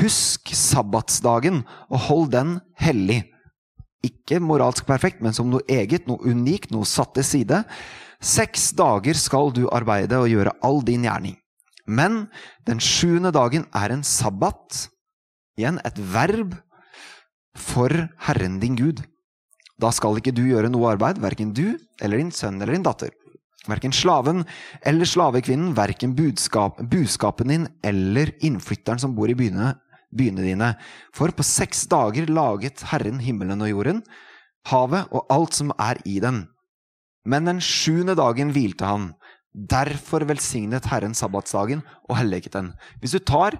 Husk 0.00 0.50
sabbatsdagen 0.54 1.62
og 1.88 2.02
hold 2.08 2.32
den 2.34 2.56
hellig. 2.80 3.22
Ikke 4.06 4.38
moralsk 4.42 4.86
perfekt, 4.86 5.22
men 5.24 5.34
som 5.34 5.48
noe 5.50 5.64
eget, 5.70 6.06
noe 6.06 6.22
unikt, 6.28 6.70
noe 6.70 6.86
satt 6.86 7.16
til 7.18 7.26
side. 7.26 7.64
Seks 8.22 8.70
dager 8.78 9.18
skal 9.18 9.52
du 9.54 9.66
arbeide 9.74 10.20
og 10.22 10.30
gjøre 10.30 10.54
all 10.66 10.80
din 10.86 11.06
gjerning. 11.06 11.36
Men 11.88 12.26
den 12.68 12.82
sjuende 12.84 13.32
dagen 13.34 13.64
er 13.74 13.94
en 13.94 14.04
sabbat, 14.04 14.86
igjen 15.58 15.80
et 15.88 15.98
verb, 16.12 16.54
for 17.58 17.90
Herren 18.28 18.60
din 18.62 18.76
Gud. 18.78 19.02
Da 19.78 19.90
skal 19.94 20.18
ikke 20.18 20.34
du 20.34 20.44
gjøre 20.46 20.70
noe 20.70 20.92
arbeid, 20.92 21.18
verken 21.22 21.54
du 21.54 21.78
eller 22.02 22.20
din 22.20 22.34
sønn 22.34 22.60
eller 22.60 22.76
din 22.76 22.86
datter. 22.86 23.10
Verken 23.68 23.92
slaven 23.92 24.44
eller 24.86 25.08
slavekvinnen, 25.08 25.74
verken 25.76 26.14
budskap, 26.18 26.78
buskapen 26.90 27.50
din 27.52 27.66
eller 27.84 28.30
innflytteren 28.46 29.00
som 29.02 29.14
bor 29.16 29.30
i 29.30 29.36
byene, 29.38 29.74
byene 30.14 30.44
dine. 30.44 30.72
For 31.16 31.32
på 31.34 31.46
seks 31.46 31.86
dager 31.90 32.30
laget 32.30 32.84
Herren 32.90 33.20
himmelen 33.24 33.62
og 33.64 33.72
jorden, 33.72 34.02
havet 34.68 35.08
og 35.12 35.26
alt 35.32 35.56
som 35.58 35.72
er 35.78 36.00
i 36.08 36.18
den. 36.24 36.46
Men 37.28 37.48
den 37.48 37.60
sjuende 37.64 38.16
dagen 38.18 38.52
hvilte 38.54 38.88
han. 38.88 39.10
Derfor 39.52 40.26
velsignet 40.28 40.86
Herren 40.88 41.16
sabbatsdagen 41.16 41.82
og 42.08 42.18
helliget 42.20 42.54
den. 42.54 42.72
Hvis 43.00 43.16
du 43.16 43.18
tar 43.18 43.58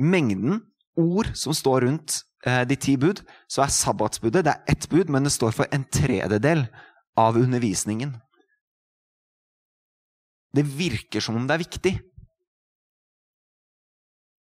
mengden 0.00 0.62
ord 0.98 1.30
som 1.36 1.54
står 1.56 1.86
rundt 1.86 2.22
eh, 2.46 2.64
de 2.68 2.76
ti 2.76 2.96
bud, 3.00 3.22
så 3.48 3.64
er 3.64 3.74
sabbatsbudet 3.74 4.44
det 4.44 4.54
er 4.54 4.74
ett 4.74 4.88
bud, 4.90 5.12
men 5.12 5.24
det 5.24 5.32
står 5.32 5.54
for 5.56 5.70
en 5.72 5.84
tredjedel 5.92 6.66
av 7.18 7.38
undervisningen. 7.38 8.16
Det 10.56 10.64
virker 10.66 11.22
som 11.22 11.38
om 11.38 11.46
det 11.46 11.54
er 11.54 11.62
viktig. 11.62 11.92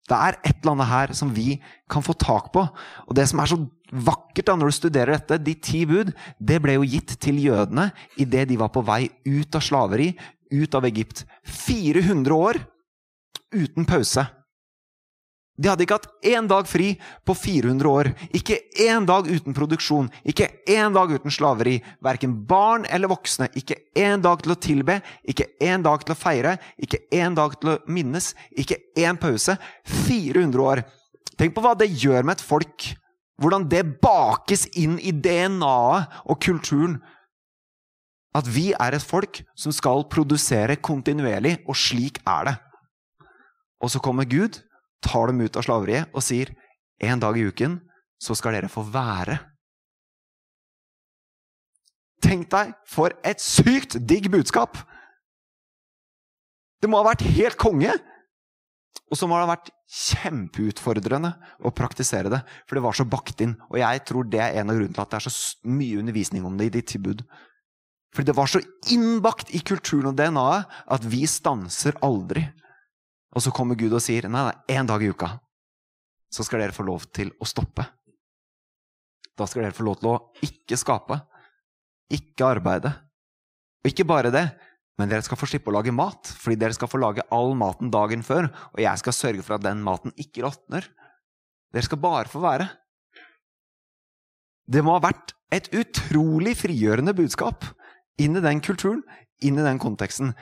Det 0.08 0.16
er 0.16 0.38
et 0.40 0.56
eller 0.56 0.74
annet 0.74 0.90
her 0.90 1.12
som 1.14 1.30
vi 1.34 1.60
kan 1.90 2.02
få 2.02 2.16
tak 2.18 2.50
på. 2.54 2.64
Og 3.06 3.14
det 3.16 3.28
som 3.30 3.42
er 3.42 3.50
så 3.52 3.60
vakkert 3.90 4.48
da 4.48 4.56
når 4.56 4.70
du 4.70 4.76
studerer 4.78 5.18
dette, 5.18 5.38
de 5.42 5.54
ti 5.54 5.84
bud, 5.88 6.12
det 6.38 6.58
ble 6.62 6.78
jo 6.78 6.88
gitt 6.88 7.16
til 7.22 7.38
jødene 7.42 7.90
idet 8.20 8.48
de 8.50 8.58
var 8.60 8.72
på 8.74 8.82
vei 8.86 9.04
ut 9.28 9.54
av 9.54 9.64
slaveri, 9.64 10.12
ut 10.50 10.74
av 10.74 10.86
Egypt. 10.88 11.24
400 11.46 12.34
år 12.34 12.60
uten 13.54 13.86
pause. 13.86 14.26
De 15.60 15.68
hadde 15.68 15.84
ikke 15.84 15.98
hatt 15.98 16.24
én 16.24 16.46
dag 16.48 16.64
fri 16.68 16.94
på 17.28 17.34
400 17.36 17.88
år. 17.90 18.08
Ikke 18.32 18.56
én 18.80 19.04
dag 19.08 19.26
uten 19.28 19.52
produksjon. 19.56 20.08
Ikke 20.24 20.48
én 20.64 20.94
dag 20.96 21.12
uten 21.12 21.32
slaveri. 21.32 21.76
Verken 22.00 22.38
barn 22.48 22.86
eller 22.88 23.12
voksne. 23.12 23.50
Ikke 23.58 23.76
én 23.98 24.24
dag 24.24 24.40
til 24.40 24.54
å 24.54 24.56
tilbe. 24.56 25.00
Ikke 25.28 25.50
én 25.60 25.84
dag 25.84 26.00
til 26.06 26.14
å 26.14 26.18
feire. 26.18 26.54
Ikke 26.80 27.02
én 27.12 27.36
dag 27.36 27.58
til 27.60 27.74
å 27.74 27.76
minnes. 27.92 28.32
Ikke 28.56 28.80
én 28.96 29.20
pause. 29.20 29.58
400 30.06 30.64
år. 30.64 30.82
Tenk 31.36 31.52
på 31.56 31.64
hva 31.64 31.74
det 31.76 31.90
gjør 31.92 32.24
med 32.24 32.38
et 32.38 32.46
folk. 32.46 32.88
Hvordan 33.40 33.68
det 33.68 33.84
bakes 34.00 34.64
inn 34.80 34.96
i 34.96 35.12
DNA-et 35.12 36.24
og 36.24 36.40
kulturen. 36.40 36.96
At 38.32 38.48
vi 38.48 38.70
er 38.72 38.96
et 38.96 39.04
folk 39.04 39.42
som 39.58 39.74
skal 39.74 40.06
produsere 40.08 40.78
kontinuerlig, 40.78 41.58
og 41.66 41.76
slik 41.76 42.20
er 42.24 42.48
det. 42.48 42.58
Og 43.82 43.90
så 43.92 44.00
kommer 44.00 44.28
Gud 44.28 44.60
tar 45.04 45.30
dem 45.30 45.40
ut 45.44 45.56
av 45.56 45.66
slaveriet 45.66 46.12
og 46.14 46.24
sier 46.24 46.52
en 47.00 47.22
dag 47.22 47.38
i 47.38 47.46
uken 47.48 47.78
så 48.20 48.36
skal 48.36 48.56
dere 48.56 48.68
få 48.72 48.84
være. 48.92 49.38
Tenk 52.20 52.50
deg 52.52 52.74
for 52.88 53.14
et 53.24 53.40
sykt 53.40 53.96
digg 54.04 54.28
budskap! 54.32 54.76
Det 56.80 56.88
må 56.88 57.00
ha 57.00 57.10
vært 57.10 57.24
helt 57.36 57.58
konge! 57.60 57.94
Og 59.10 59.18
så 59.18 59.26
må 59.26 59.36
det 59.36 59.46
ha 59.46 59.50
vært 59.54 59.72
kjempeutfordrende 59.90 61.32
å 61.66 61.72
praktisere 61.74 62.30
det. 62.30 62.40
For 62.68 62.78
det 62.78 62.84
var 62.84 62.94
så 62.94 63.06
bakt 63.10 63.42
inn. 63.42 63.56
Og 63.72 63.80
jeg 63.80 64.02
tror 64.06 64.28
det 64.30 64.42
er 64.44 64.60
en 64.60 64.70
av 64.70 64.78
grunnene 64.78 64.94
til 64.94 65.02
at 65.02 65.10
det 65.10 65.18
er 65.18 65.26
så 65.26 65.70
mye 65.70 65.98
undervisning 65.98 66.46
om 66.46 66.58
det 66.58 66.68
i 66.68 66.74
de 66.76 66.82
tilbud. 66.92 67.24
For 68.14 68.26
det 68.26 68.36
var 68.38 68.50
så 68.50 68.62
innbakt 68.90 69.50
i 69.54 69.62
kulturen 69.66 70.12
og 70.12 70.16
DNA-et 70.18 70.78
at 70.94 71.06
vi 71.10 71.24
stanser 71.30 71.98
aldri. 72.06 72.46
Og 73.36 73.44
så 73.44 73.52
kommer 73.54 73.78
Gud 73.78 73.94
og 73.94 74.02
sier 74.02 74.26
nei, 74.28 74.48
nei, 74.48 74.76
én 74.76 74.88
dag 74.88 75.02
i 75.02 75.10
uka 75.12 75.36
så 76.30 76.44
skal 76.46 76.62
dere 76.62 76.74
få 76.74 76.86
lov 76.86 77.08
til 77.14 77.32
å 77.42 77.46
stoppe. 77.48 77.84
Da 79.34 79.46
skal 79.50 79.64
dere 79.64 79.74
få 79.74 79.86
lov 79.86 79.98
til 79.98 80.12
å 80.12 80.18
ikke 80.46 80.78
skape, 80.78 81.18
ikke 82.14 82.46
arbeide. 82.46 82.92
Og 83.82 83.90
ikke 83.90 84.06
bare 84.06 84.30
det, 84.34 84.44
men 85.00 85.10
dere 85.10 85.24
skal 85.26 85.38
få 85.40 85.48
slippe 85.48 85.72
å 85.72 85.74
lage 85.74 85.94
mat, 85.94 86.28
fordi 86.28 86.58
dere 86.60 86.76
skal 86.76 86.90
få 86.90 87.00
lage 87.00 87.24
all 87.34 87.54
maten 87.58 87.90
dagen 87.92 88.22
før, 88.26 88.50
og 88.74 88.82
jeg 88.82 89.02
skal 89.02 89.16
sørge 89.16 89.46
for 89.46 89.56
at 89.56 89.64
den 89.64 89.82
maten 89.82 90.14
ikke 90.20 90.44
råtner. 90.44 90.86
Dere 91.72 91.86
skal 91.86 92.02
bare 92.02 92.30
få 92.30 92.42
være. 92.44 92.68
Det 94.70 94.84
må 94.86 94.94
ha 94.94 95.02
vært 95.02 95.34
et 95.50 95.70
utrolig 95.74 96.54
frigjørende 96.60 97.14
budskap 97.16 97.66
inn 98.22 98.36
i 98.38 98.44
den 98.44 98.60
kulturen, 98.62 99.00
inn 99.42 99.58
i 99.58 99.64
den 99.66 99.80
konteksten. 99.82 100.34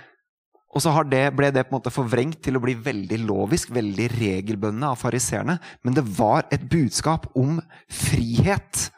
Og 0.76 0.85
så 0.85 0.92
det, 1.09 1.22
ble 1.33 1.48
det 1.54 1.64
på 1.64 1.72
en 1.72 1.78
måte 1.78 1.92
forvrengt 1.92 2.42
til 2.44 2.59
å 2.59 2.62
bli 2.62 2.74
veldig 2.76 3.22
lovisk, 3.24 3.70
veldig 3.72 4.09
regelbønnende 4.12 4.92
av 4.92 5.00
fariseerne. 5.00 5.57
Men 5.83 5.96
det 5.96 6.04
var 6.18 6.44
et 6.52 6.66
budskap 6.68 7.31
om 7.38 7.57
frihet. 7.88 8.90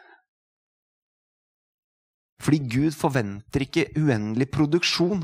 Fordi 2.41 2.59
Gud 2.73 2.97
forventer 2.97 3.67
ikke 3.67 3.91
uendelig 4.01 4.49
produksjon. 4.51 5.23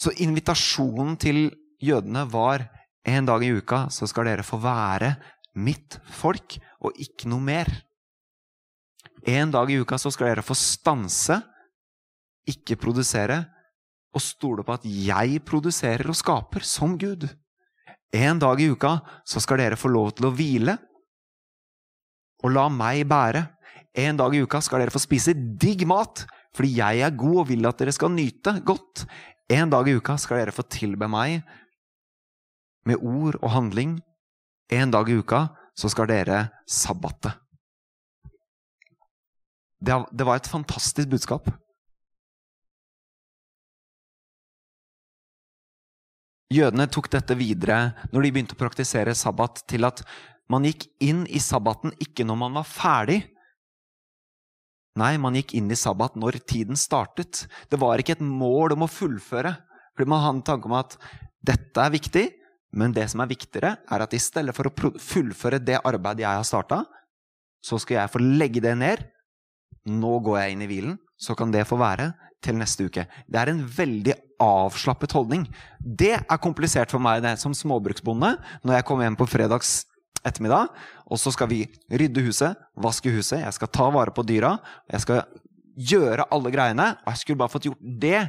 Så 0.00 0.16
invitasjonen 0.24 1.14
til 1.20 1.44
jødene 1.80 2.24
var 2.32 2.66
en 3.06 3.28
dag 3.28 3.44
i 3.44 3.52
uka 3.54 3.86
så 3.92 4.08
skal 4.10 4.28
dere 4.28 4.44
få 4.44 4.58
være 4.60 5.14
mitt 5.60 5.98
folk, 6.12 6.58
og 6.84 6.98
ikke 7.00 7.28
noe 7.30 7.42
mer. 7.44 7.70
En 9.28 9.52
dag 9.52 9.70
i 9.70 9.78
uka 9.80 9.98
så 10.00 10.12
skal 10.12 10.30
dere 10.30 10.44
få 10.44 10.56
stanse, 10.56 11.38
ikke 12.48 12.78
produsere 12.80 13.42
og 14.10 14.22
stole 14.24 14.64
på 14.66 14.74
at 14.74 14.86
jeg 14.86 15.42
produserer 15.46 16.08
og 16.10 16.18
skaper 16.18 16.64
som 16.66 16.96
Gud. 16.98 17.28
En 18.10 18.40
dag 18.42 18.60
i 18.60 18.70
uka 18.72 18.96
så 19.28 19.42
skal 19.42 19.62
dere 19.62 19.78
få 19.78 19.90
lov 19.92 20.16
til 20.16 20.28
å 20.28 20.34
hvile 20.34 20.76
og 22.42 22.54
la 22.54 22.66
meg 22.72 23.04
bære. 23.08 23.44
En 24.00 24.18
dag 24.18 24.34
i 24.34 24.42
uka 24.42 24.60
skal 24.64 24.82
dere 24.82 24.94
få 24.94 25.02
spise 25.02 25.34
digg 25.34 25.84
mat, 25.88 26.24
fordi 26.56 26.76
jeg 26.78 27.02
er 27.04 27.18
god 27.18 27.42
og 27.42 27.48
vil 27.50 27.68
at 27.68 27.78
dere 27.78 27.94
skal 27.94 28.12
nyte 28.14 28.56
godt. 28.66 29.04
En 29.50 29.70
dag 29.70 29.88
i 29.88 29.96
uka 29.98 30.16
skal 30.18 30.40
dere 30.40 30.54
få 30.54 30.64
tilbe 30.70 31.08
meg 31.10 31.40
med 32.88 33.02
ord 33.02 33.38
og 33.42 33.50
handling. 33.54 33.98
En 34.72 34.94
dag 34.94 35.10
i 35.10 35.18
uka 35.20 35.48
så 35.76 35.90
skal 35.92 36.10
dere 36.10 36.44
sabbate. 36.66 37.34
Det 39.80 40.26
var 40.26 40.36
et 40.36 40.50
fantastisk 40.50 41.08
budskap. 41.08 41.48
Jødene 46.50 46.88
tok 46.90 47.06
dette 47.12 47.36
videre 47.38 47.92
når 48.10 48.24
de 48.24 48.30
begynte 48.34 48.56
å 48.56 48.58
praktisere 48.58 49.14
sabbat, 49.14 49.62
til 49.70 49.86
at 49.86 50.02
man 50.50 50.64
gikk 50.66 50.88
inn 50.98 51.22
i 51.30 51.38
sabbaten 51.38 51.94
ikke 52.02 52.26
når 52.26 52.40
man 52.40 52.56
var 52.58 52.66
ferdig. 52.66 53.20
Nei, 54.98 55.14
man 55.22 55.36
gikk 55.38 55.54
inn 55.54 55.70
i 55.70 55.78
sabbat 55.78 56.16
når 56.18 56.40
tiden 56.50 56.78
startet. 56.78 57.44
Det 57.70 57.78
var 57.78 58.02
ikke 58.02 58.16
et 58.18 58.24
mål 58.26 58.74
om 58.74 58.82
å 58.82 58.90
fullføre. 58.90 59.52
Fordi 59.94 60.10
man 60.10 60.24
hadde 60.24 60.40
en 60.40 60.48
tanke 60.48 60.66
om 60.66 60.74
at 60.80 60.96
dette 61.46 61.84
er 61.84 61.94
viktig, 61.94 62.24
men 62.74 62.94
det 62.94 63.06
som 63.12 63.22
er 63.22 63.30
viktigere, 63.30 63.76
er 63.86 64.02
at 64.02 64.14
i 64.14 64.20
stedet 64.22 64.54
for 64.56 64.66
å 64.66 64.90
fullføre 64.98 65.62
det 65.62 65.78
arbeidet 65.78 66.24
jeg 66.24 66.40
har 66.40 66.46
starta, 66.46 66.80
så 67.62 67.78
skal 67.78 68.00
jeg 68.00 68.12
få 68.16 68.24
legge 68.24 68.62
det 68.64 68.74
ned. 68.80 69.06
Nå 69.86 70.18
går 70.26 70.40
jeg 70.40 70.56
inn 70.56 70.66
i 70.66 70.70
hvilen. 70.70 70.98
Så 71.20 71.36
kan 71.38 71.54
det 71.54 71.66
få 71.68 71.78
være 71.78 72.10
til 72.44 72.56
neste 72.58 72.86
uke. 72.88 73.04
Det 73.28 73.40
er 73.40 73.52
en 73.52 73.62
veldig 73.64 74.16
avslappet 74.40 75.12
holdning. 75.16 75.44
Det 75.80 76.14
er 76.18 76.42
komplisert 76.42 76.92
for 76.92 77.02
meg 77.02 77.22
det, 77.24 77.36
som 77.40 77.54
småbruksbonde 77.56 78.34
når 78.64 78.78
jeg 78.78 78.86
kommer 78.88 79.08
hjem 79.08 79.18
på 79.20 79.28
fredags 79.28 79.82
ettermiddag, 80.26 80.68
og 81.08 81.20
så 81.20 81.32
skal 81.32 81.48
vi 81.48 81.62
rydde 81.88 82.24
huset, 82.26 82.58
vaske 82.76 83.12
huset, 83.12 83.40
jeg 83.40 83.56
skal 83.56 83.70
ta 83.72 83.86
vare 83.92 84.12
på 84.12 84.24
dyra, 84.28 84.54
jeg 84.90 85.04
skal 85.04 85.22
gjøre 85.80 86.28
alle 86.34 86.52
greiene. 86.52 86.88
Og 87.04 87.14
jeg 87.14 87.22
skulle 87.22 87.40
bare 87.40 87.52
fått 87.52 87.68
gjort 87.68 87.80
det 88.02 88.20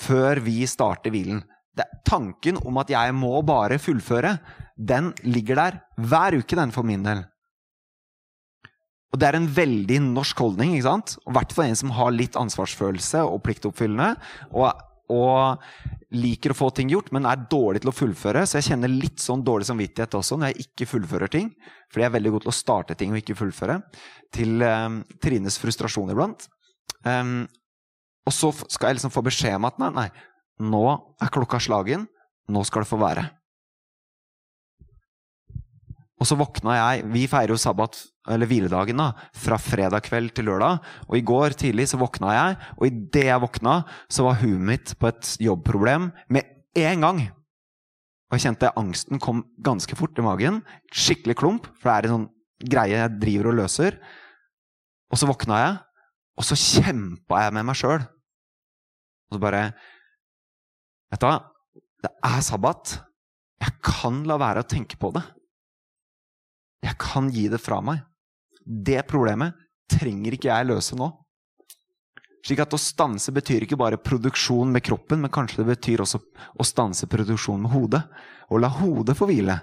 før 0.00 0.40
vi 0.44 0.62
starter 0.70 1.12
hvilen. 1.12 1.42
Det, 1.76 1.86
tanken 2.06 2.58
om 2.66 2.80
at 2.82 2.90
jeg 2.92 3.14
må 3.16 3.32
bare 3.46 3.80
fullføre, 3.80 4.36
den 4.76 5.12
ligger 5.26 5.60
der 5.60 5.80
hver 6.00 6.38
uke, 6.40 6.56
den 6.58 6.72
for 6.74 6.86
min 6.86 7.04
del. 7.06 7.24
Og 9.10 9.18
det 9.18 9.26
er 9.26 9.38
en 9.40 9.48
veldig 9.50 9.98
norsk 10.12 10.38
holdning, 10.38 10.76
ikke 10.76 10.86
sant? 10.86 11.16
i 11.18 11.34
hvert 11.34 11.54
fall 11.54 11.70
en 11.70 11.78
som 11.78 11.94
har 11.96 12.12
litt 12.14 12.38
ansvarsfølelse 12.38 13.24
og 13.26 13.40
pliktoppfyllende. 13.46 14.12
Og, 14.54 14.84
og, 15.10 15.66
liker 16.10 16.50
å 16.50 16.58
få 16.58 16.68
ting 16.74 16.88
gjort, 16.90 17.12
men 17.14 17.26
er 17.30 17.44
dårlig 17.50 17.84
til 17.84 17.90
å 17.92 17.94
fullføre. 17.94 18.42
Så 18.46 18.58
jeg 18.58 18.72
kjenner 18.72 18.90
litt 18.90 19.22
sånn 19.22 19.44
dårlig 19.46 19.68
samvittighet 19.68 20.16
også 20.18 20.38
når 20.38 20.50
jeg 20.50 20.66
ikke 20.66 20.88
fullfører 20.90 21.30
ting. 21.30 21.52
Fordi 21.90 22.02
jeg 22.02 22.10
er 22.10 22.16
veldig 22.16 22.32
god 22.34 22.44
til 22.44 22.50
å 22.50 22.56
starte 22.56 22.96
ting 22.98 23.14
og 23.14 23.20
ikke 23.20 23.38
fullføre. 23.38 23.76
Til 24.34 24.64
um, 24.66 25.00
Trines 25.22 25.58
frustrasjon 25.62 26.10
iblant. 26.10 26.48
Um, 27.06 27.44
og 28.26 28.34
så 28.34 28.50
skal 28.66 28.90
jeg 28.90 28.98
liksom 28.98 29.14
få 29.14 29.22
beskjed 29.26 29.54
om 29.58 29.68
at 29.70 29.78
nei, 29.82 29.92
nei, 29.94 30.08
nå 30.66 30.82
er 31.22 31.34
klokka 31.34 31.62
slagen. 31.62 32.08
Nå 32.50 32.66
skal 32.66 32.82
det 32.82 32.90
få 32.90 32.98
være. 32.98 33.28
Og 36.20 36.28
så 36.28 36.36
våkna 36.36 36.76
jeg 36.76 37.04
Vi 37.14 37.24
feirer 37.30 37.54
jo 37.54 37.60
sabbat, 37.60 37.96
eller 38.30 38.48
hviledagen, 38.48 39.00
da, 39.00 39.14
fra 39.32 39.56
fredag 39.60 40.04
kveld 40.06 40.34
til 40.36 40.50
lørdag. 40.50 40.80
Og 41.08 41.16
i 41.16 41.24
går 41.24 41.56
tidlig 41.58 41.88
så 41.90 42.00
våkna 42.00 42.34
jeg, 42.36 42.56
og 42.76 42.86
idet 42.86 43.26
jeg 43.30 43.42
våkna, 43.42 43.76
så 44.12 44.28
var 44.28 44.40
huet 44.42 44.66
mitt 44.70 44.92
på 45.00 45.08
et 45.08 45.34
jobbproblem 45.40 46.10
med 46.28 46.50
en 46.78 47.06
gang. 47.06 47.22
Og 48.30 48.36
jeg 48.36 48.44
kjente 48.44 48.74
angsten 48.78 49.18
kom 49.22 49.42
ganske 49.64 49.96
fort 49.98 50.18
i 50.20 50.24
magen. 50.24 50.60
Skikkelig 50.92 51.38
klump, 51.40 51.70
for 51.80 51.88
det 51.90 51.96
er 51.96 52.06
en 52.06 52.14
sånn 52.14 52.28
greie 52.70 53.00
jeg 53.00 53.16
driver 53.22 53.50
og 53.50 53.58
løser. 53.62 53.96
Og 55.10 55.18
så 55.18 55.30
våkna 55.30 55.64
jeg, 55.64 55.78
Og 56.38 56.46
så 56.46 56.56
kjempa 56.56 57.42
jeg 57.42 57.52
med 57.52 57.66
meg 57.68 57.76
sjøl. 57.76 58.00
Og 59.28 59.36
så 59.36 59.40
bare 59.42 59.74
Vet 61.10 61.20
du 61.20 61.26
hva? 61.26 61.34
Det 62.00 62.10
er 62.24 62.40
sabbat. 62.46 62.94
Jeg 63.60 63.74
kan 63.84 64.22
la 64.24 64.38
være 64.40 64.62
å 64.62 64.68
tenke 64.70 64.96
på 64.96 65.10
det. 65.12 65.20
Jeg 66.84 66.96
kan 67.00 67.28
gi 67.32 67.48
det 67.52 67.60
fra 67.60 67.80
meg. 67.84 68.00
Det 68.64 69.02
problemet 69.08 69.56
trenger 69.90 70.36
ikke 70.36 70.50
jeg 70.50 70.68
løse 70.68 70.96
nå. 70.98 71.10
Slik 72.46 72.62
at 72.64 72.72
å 72.72 72.80
stanse 72.80 73.32
betyr 73.36 73.66
ikke 73.66 73.78
bare 73.80 74.00
produksjon 74.00 74.70
med 74.72 74.84
kroppen, 74.86 75.20
men 75.20 75.32
kanskje 75.32 75.60
det 75.60 75.74
betyr 75.74 76.04
også 76.04 76.22
å 76.56 76.64
stanse 76.64 77.08
produksjon 77.10 77.60
med 77.60 77.72
hodet. 77.74 78.00
Og 78.48 78.62
la 78.62 78.70
hodet 78.72 79.16
få 79.18 79.28
hvile. 79.28 79.58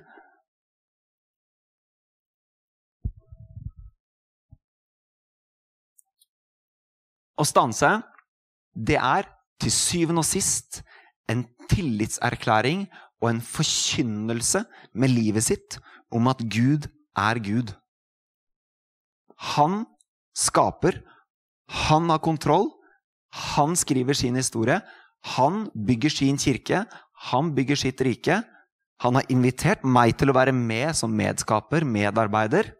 Å 7.37 7.45
stanse, 7.45 7.89
det 8.73 8.97
er 8.97 9.27
til 9.61 9.73
syvende 9.73 10.21
og 10.21 10.29
sist 10.29 10.81
en 11.29 11.43
tillitserklæring 11.69 12.85
og 13.21 13.29
en 13.31 13.41
forkynnelse 13.41 14.63
med 14.97 15.13
livet 15.13 15.45
sitt 15.45 15.77
om 16.13 16.29
at 16.29 16.41
Gud 16.45 16.87
er 17.17 17.41
Gud. 17.43 17.73
Han 19.57 19.85
skaper, 20.37 21.01
han 21.87 22.09
har 22.09 22.23
kontroll, 22.23 22.69
han 23.33 23.75
skriver 23.75 24.17
sin 24.17 24.37
historie, 24.39 24.79
han 25.35 25.67
bygger 25.73 26.13
sin 26.13 26.37
kirke, 26.37 26.85
han 27.29 27.53
bygger 27.55 27.79
sitt 27.79 28.01
rike. 28.05 28.41
Han 29.03 29.17
har 29.17 29.29
invitert 29.29 29.83
meg 29.85 30.15
til 30.17 30.31
å 30.31 30.37
være 30.37 30.53
med 30.55 30.95
som 30.97 31.13
medskaper, 31.13 31.85
medarbeider. 31.85 32.71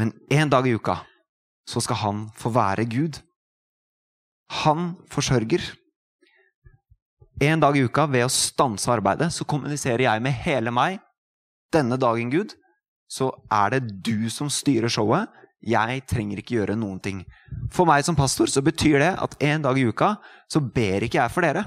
Men 0.00 0.12
en 0.32 0.52
dag 0.52 0.66
i 0.68 0.74
uka 0.76 0.98
så 1.68 1.80
skal 1.84 2.00
han 2.00 2.22
få 2.36 2.52
være 2.54 2.86
Gud. 2.88 3.20
Han 4.64 4.94
forsørger. 5.12 5.64
En 7.42 7.60
dag 7.60 7.76
i 7.76 7.84
uka, 7.84 8.06
ved 8.06 8.26
å 8.26 8.32
stanse 8.32 8.90
arbeidet, 8.92 9.32
så 9.34 9.46
kommuniserer 9.48 10.06
jeg 10.06 10.22
med 10.22 10.36
hele 10.44 10.72
meg. 10.74 11.00
Denne 11.74 11.98
dagen, 11.98 12.30
Gud, 12.30 12.54
så 13.10 13.30
er 13.52 13.74
det 13.74 14.02
du 14.04 14.28
som 14.32 14.50
styrer 14.52 14.92
showet. 14.92 15.30
Jeg 15.64 16.02
trenger 16.10 16.40
ikke 16.40 16.58
gjøre 16.58 16.76
noen 16.76 16.98
ting. 17.00 17.22
For 17.72 17.88
meg 17.88 18.04
som 18.04 18.16
pastor 18.18 18.50
så 18.50 18.60
betyr 18.64 18.98
det 19.00 19.12
at 19.16 19.36
en 19.44 19.64
dag 19.64 19.78
i 19.80 19.86
uka 19.88 20.14
så 20.50 20.60
ber 20.60 21.06
ikke 21.06 21.22
jeg 21.22 21.32
for 21.32 21.46
dere. 21.46 21.64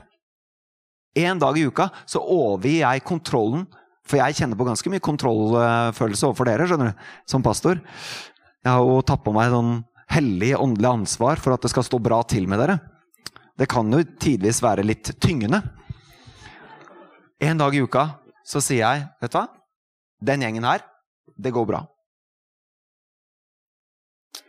En 1.18 1.42
dag 1.42 1.58
i 1.58 1.66
uka 1.66 1.90
så 2.06 2.22
overgir 2.22 2.84
jeg 2.84 3.06
kontrollen, 3.08 3.66
for 4.08 4.22
jeg 4.22 4.38
kjenner 4.38 4.60
på 4.60 4.68
ganske 4.68 4.92
mye 4.92 5.04
kontrollfølelse 5.04 6.30
overfor 6.30 6.48
dere, 6.48 6.68
skjønner 6.70 6.94
du, 6.94 7.08
som 7.28 7.44
pastor. 7.44 7.82
Jeg 8.64 8.70
har 8.70 8.84
jo 8.86 9.02
tatt 9.06 9.24
på 9.26 9.34
meg 9.36 9.50
sånn 9.52 9.82
hellig 10.14 10.54
åndelig 10.56 10.92
ansvar 10.92 11.42
for 11.42 11.56
at 11.56 11.66
det 11.66 11.72
skal 11.74 11.86
stå 11.88 12.00
bra 12.04 12.22
til 12.30 12.48
med 12.48 12.62
dere. 12.62 12.78
Det 13.58 13.68
kan 13.70 13.90
jo 13.92 14.04
tidvis 14.22 14.62
være 14.64 14.86
litt 14.86 15.16
tyngende. 15.24 15.64
En 17.42 17.60
dag 17.60 17.74
i 17.76 17.82
uka 17.82 18.06
så 18.48 18.62
sier 18.64 18.84
jeg, 18.86 19.08
vet 19.22 19.34
du 19.34 19.40
hva, 19.40 19.48
den 20.30 20.46
gjengen 20.46 20.66
her, 20.66 20.86
det 21.38 21.54
går 21.56 21.66
bra. 21.70 21.86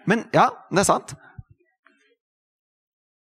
Men 0.09 0.25
ja, 0.33 0.49
det 0.73 0.83
er 0.83 0.89
sant. 0.89 1.15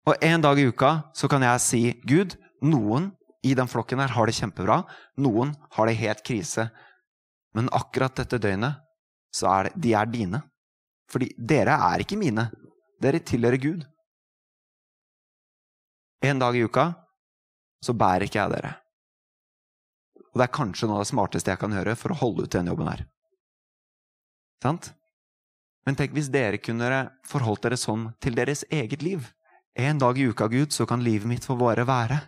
Og 0.04 0.20
en 0.20 0.42
dag 0.44 0.58
i 0.60 0.66
uka 0.68 0.90
så 1.16 1.28
kan 1.32 1.44
jeg 1.46 1.62
si 1.64 1.82
Gud, 2.04 2.36
noen 2.64 3.12
i 3.44 3.54
den 3.56 3.68
flokken 3.68 4.00
her 4.00 4.12
har 4.12 4.28
det 4.28 4.36
kjempebra. 4.36 4.82
Noen 5.20 5.54
har 5.76 5.88
det 5.88 6.00
helt 6.00 6.24
krise. 6.24 6.68
Men 7.56 7.72
akkurat 7.72 8.16
dette 8.16 8.40
døgnet 8.40 8.80
så 9.34 9.48
er 9.50 9.68
det, 9.68 9.80
de 9.80 9.94
er 9.96 10.12
dine. 10.12 10.42
Fordi 11.12 11.30
dere 11.36 11.76
er 11.90 12.04
ikke 12.04 12.20
mine. 12.20 12.48
Dere 13.00 13.20
tilhører 13.20 13.60
Gud. 13.60 13.84
En 16.24 16.40
dag 16.40 16.56
i 16.56 16.64
uka 16.64 16.90
så 17.84 17.92
bærer 17.92 18.26
ikke 18.28 18.40
jeg 18.40 18.52
dere. 18.54 18.72
Og 20.32 20.40
det 20.40 20.46
er 20.46 20.56
kanskje 20.56 20.88
noe 20.88 20.98
av 20.98 21.04
det 21.04 21.12
smarteste 21.12 21.52
jeg 21.52 21.60
kan 21.60 21.74
gjøre 21.76 21.96
for 22.00 22.14
å 22.14 22.18
holde 22.18 22.46
ut 22.46 22.54
den 22.54 22.70
jobben 22.72 22.88
her. 22.90 23.04
Sant? 24.62 24.92
Men 25.84 25.96
tenk 25.98 26.14
hvis 26.16 26.30
dere 26.32 26.60
kunne 26.62 26.88
forholdt 27.28 27.66
dere 27.66 27.78
sånn 27.80 28.08
til 28.22 28.36
deres 28.38 28.64
eget 28.72 29.02
liv. 29.04 29.26
En 29.74 29.98
dag 29.98 30.18
i 30.18 30.28
uka, 30.30 30.46
Gud, 30.48 30.72
så 30.72 30.86
kan 30.86 31.02
livet 31.04 31.28
mitt 31.28 31.44
få 31.44 31.56
bare 31.58 31.84
være. 31.86 32.20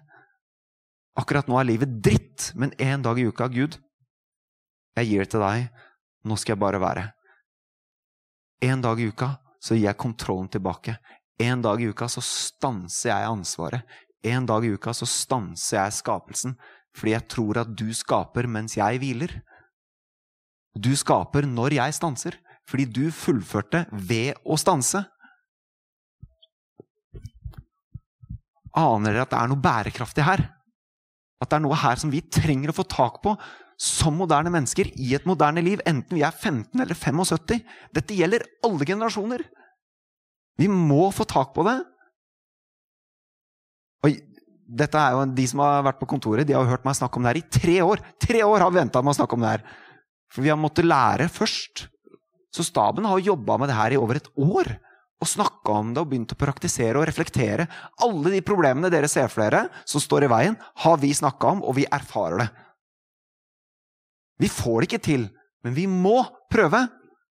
Akkurat 1.16 1.48
nå 1.48 1.56
er 1.60 1.68
livet 1.70 2.00
dritt, 2.04 2.50
men 2.58 2.74
en 2.82 3.04
dag 3.04 3.18
i 3.18 3.26
uka, 3.30 3.46
Gud, 3.48 3.78
jeg 4.96 5.08
gir 5.08 5.24
det 5.24 5.30
til 5.32 5.44
deg. 5.44 5.68
Nå 6.26 6.36
skal 6.40 6.56
jeg 6.56 6.62
bare 6.64 6.80
være. 6.82 7.04
En 8.66 8.82
dag 8.82 9.00
i 9.00 9.08
uka 9.12 9.34
så 9.60 9.76
gir 9.76 9.86
jeg 9.86 10.00
kontrollen 10.00 10.48
tilbake. 10.52 10.96
En 11.40 11.62
dag 11.62 11.80
i 11.80 11.88
uka 11.92 12.08
så 12.08 12.22
stanser 12.24 13.12
jeg 13.12 13.28
ansvaret. 13.28 13.84
En 14.24 14.46
dag 14.48 14.64
i 14.64 14.72
uka 14.72 14.94
så 14.96 15.06
stanser 15.08 15.82
jeg 15.82 15.98
skapelsen. 16.00 16.56
Fordi 16.96 17.12
jeg 17.12 17.28
tror 17.28 17.60
at 17.60 17.74
du 17.76 17.90
skaper 17.94 18.48
mens 18.48 18.78
jeg 18.78 19.02
hviler. 19.02 19.36
Du 20.76 20.92
skaper 20.98 21.48
når 21.48 21.78
jeg 21.78 21.96
stanser. 21.96 22.36
Fordi 22.66 22.86
du 22.90 23.04
fullførte 23.14 23.84
ved 23.92 24.34
å 24.42 24.58
stanse. 24.58 25.04
Aner 28.76 29.14
dere 29.14 29.24
at 29.24 29.32
det 29.32 29.38
er 29.38 29.52
noe 29.52 29.62
bærekraftig 29.62 30.24
her? 30.26 30.42
At 31.40 31.52
det 31.52 31.58
er 31.58 31.64
noe 31.64 31.78
her 31.78 32.00
som 32.00 32.10
vi 32.12 32.24
trenger 32.26 32.72
å 32.72 32.76
få 32.76 32.84
tak 32.90 33.22
på 33.24 33.36
som 33.80 34.14
moderne 34.16 34.50
mennesker 34.52 34.88
i 34.96 35.10
et 35.16 35.26
moderne 35.28 35.60
liv, 35.60 35.82
enten 35.84 36.16
vi 36.16 36.24
er 36.24 36.32
15 36.32 36.80
eller 36.80 36.96
75. 36.96 37.60
Dette 37.92 38.16
gjelder 38.16 38.46
alle 38.64 38.88
generasjoner. 38.88 39.44
Vi 40.56 40.68
må 40.72 41.10
få 41.12 41.26
tak 41.28 41.52
på 41.56 41.64
det. 41.66 41.76
Og 44.06 44.16
dette 44.66 44.98
er 44.98 45.14
jo 45.14 45.26
De 45.36 45.44
som 45.46 45.60
har 45.62 45.84
vært 45.86 46.00
på 46.00 46.08
kontoret, 46.08 46.48
de 46.48 46.56
har 46.56 46.66
hørt 46.66 46.86
meg 46.88 46.96
snakke 46.96 47.20
om 47.20 47.26
det 47.26 47.34
her 47.34 47.42
i 47.42 47.50
tre 47.60 47.76
år. 47.84 48.02
Tre 48.22 48.40
år 48.42 48.64
har 48.64 48.72
vi 48.72 48.80
venta 48.80 49.02
med 49.04 49.12
å 49.12 49.18
snakke 49.20 49.36
om 49.36 49.44
det 49.44 49.52
her. 49.58 49.66
For 50.32 50.44
vi 50.44 50.50
har 50.52 50.60
måttet 50.60 50.88
lære 50.88 51.28
først. 51.32 51.86
Så 52.54 52.64
staben 52.64 53.04
har 53.04 53.22
jobba 53.22 53.58
med 53.60 53.70
det 53.70 53.76
her 53.76 53.94
i 53.94 54.00
over 54.00 54.18
et 54.20 54.28
år. 54.36 54.70
Og 55.20 55.28
snakka 55.28 55.78
om 55.80 55.94
det 55.94 56.02
og 56.02 56.10
begynt 56.10 56.34
å 56.34 56.38
praktisere 56.40 57.00
og 57.00 57.06
reflektere. 57.08 57.68
Alle 58.04 58.34
de 58.34 58.42
problemene 58.44 58.90
dere 58.92 59.08
ser 59.08 59.30
for 59.32 59.46
dere 59.46 59.66
som 59.88 60.02
står 60.02 60.26
i 60.26 60.32
veien, 60.32 60.58
har 60.84 61.00
vi 61.00 61.14
snakka 61.16 61.54
om, 61.56 61.62
og 61.64 61.78
vi 61.78 61.86
erfarer 61.88 62.44
det. 62.44 62.48
Vi 64.44 64.50
får 64.52 64.82
det 64.82 64.88
ikke 64.90 65.04
til, 65.06 65.28
men 65.64 65.76
vi 65.76 65.86
må 65.88 66.18
prøve. 66.52 66.82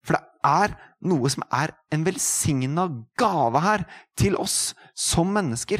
For 0.03 0.17
det 0.17 0.23
er 0.49 0.75
noe 1.07 1.31
som 1.31 1.45
er 1.55 1.71
en 1.95 2.03
velsigna 2.03 2.87
gave 3.19 3.63
her 3.63 3.85
til 4.19 4.35
oss 4.39 4.73
som 4.97 5.31
mennesker. 5.35 5.79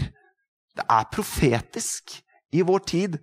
Det 0.80 0.86
er 0.88 1.12
profetisk 1.12 2.16
i 2.56 2.64
vår 2.66 2.86
tid 2.88 3.20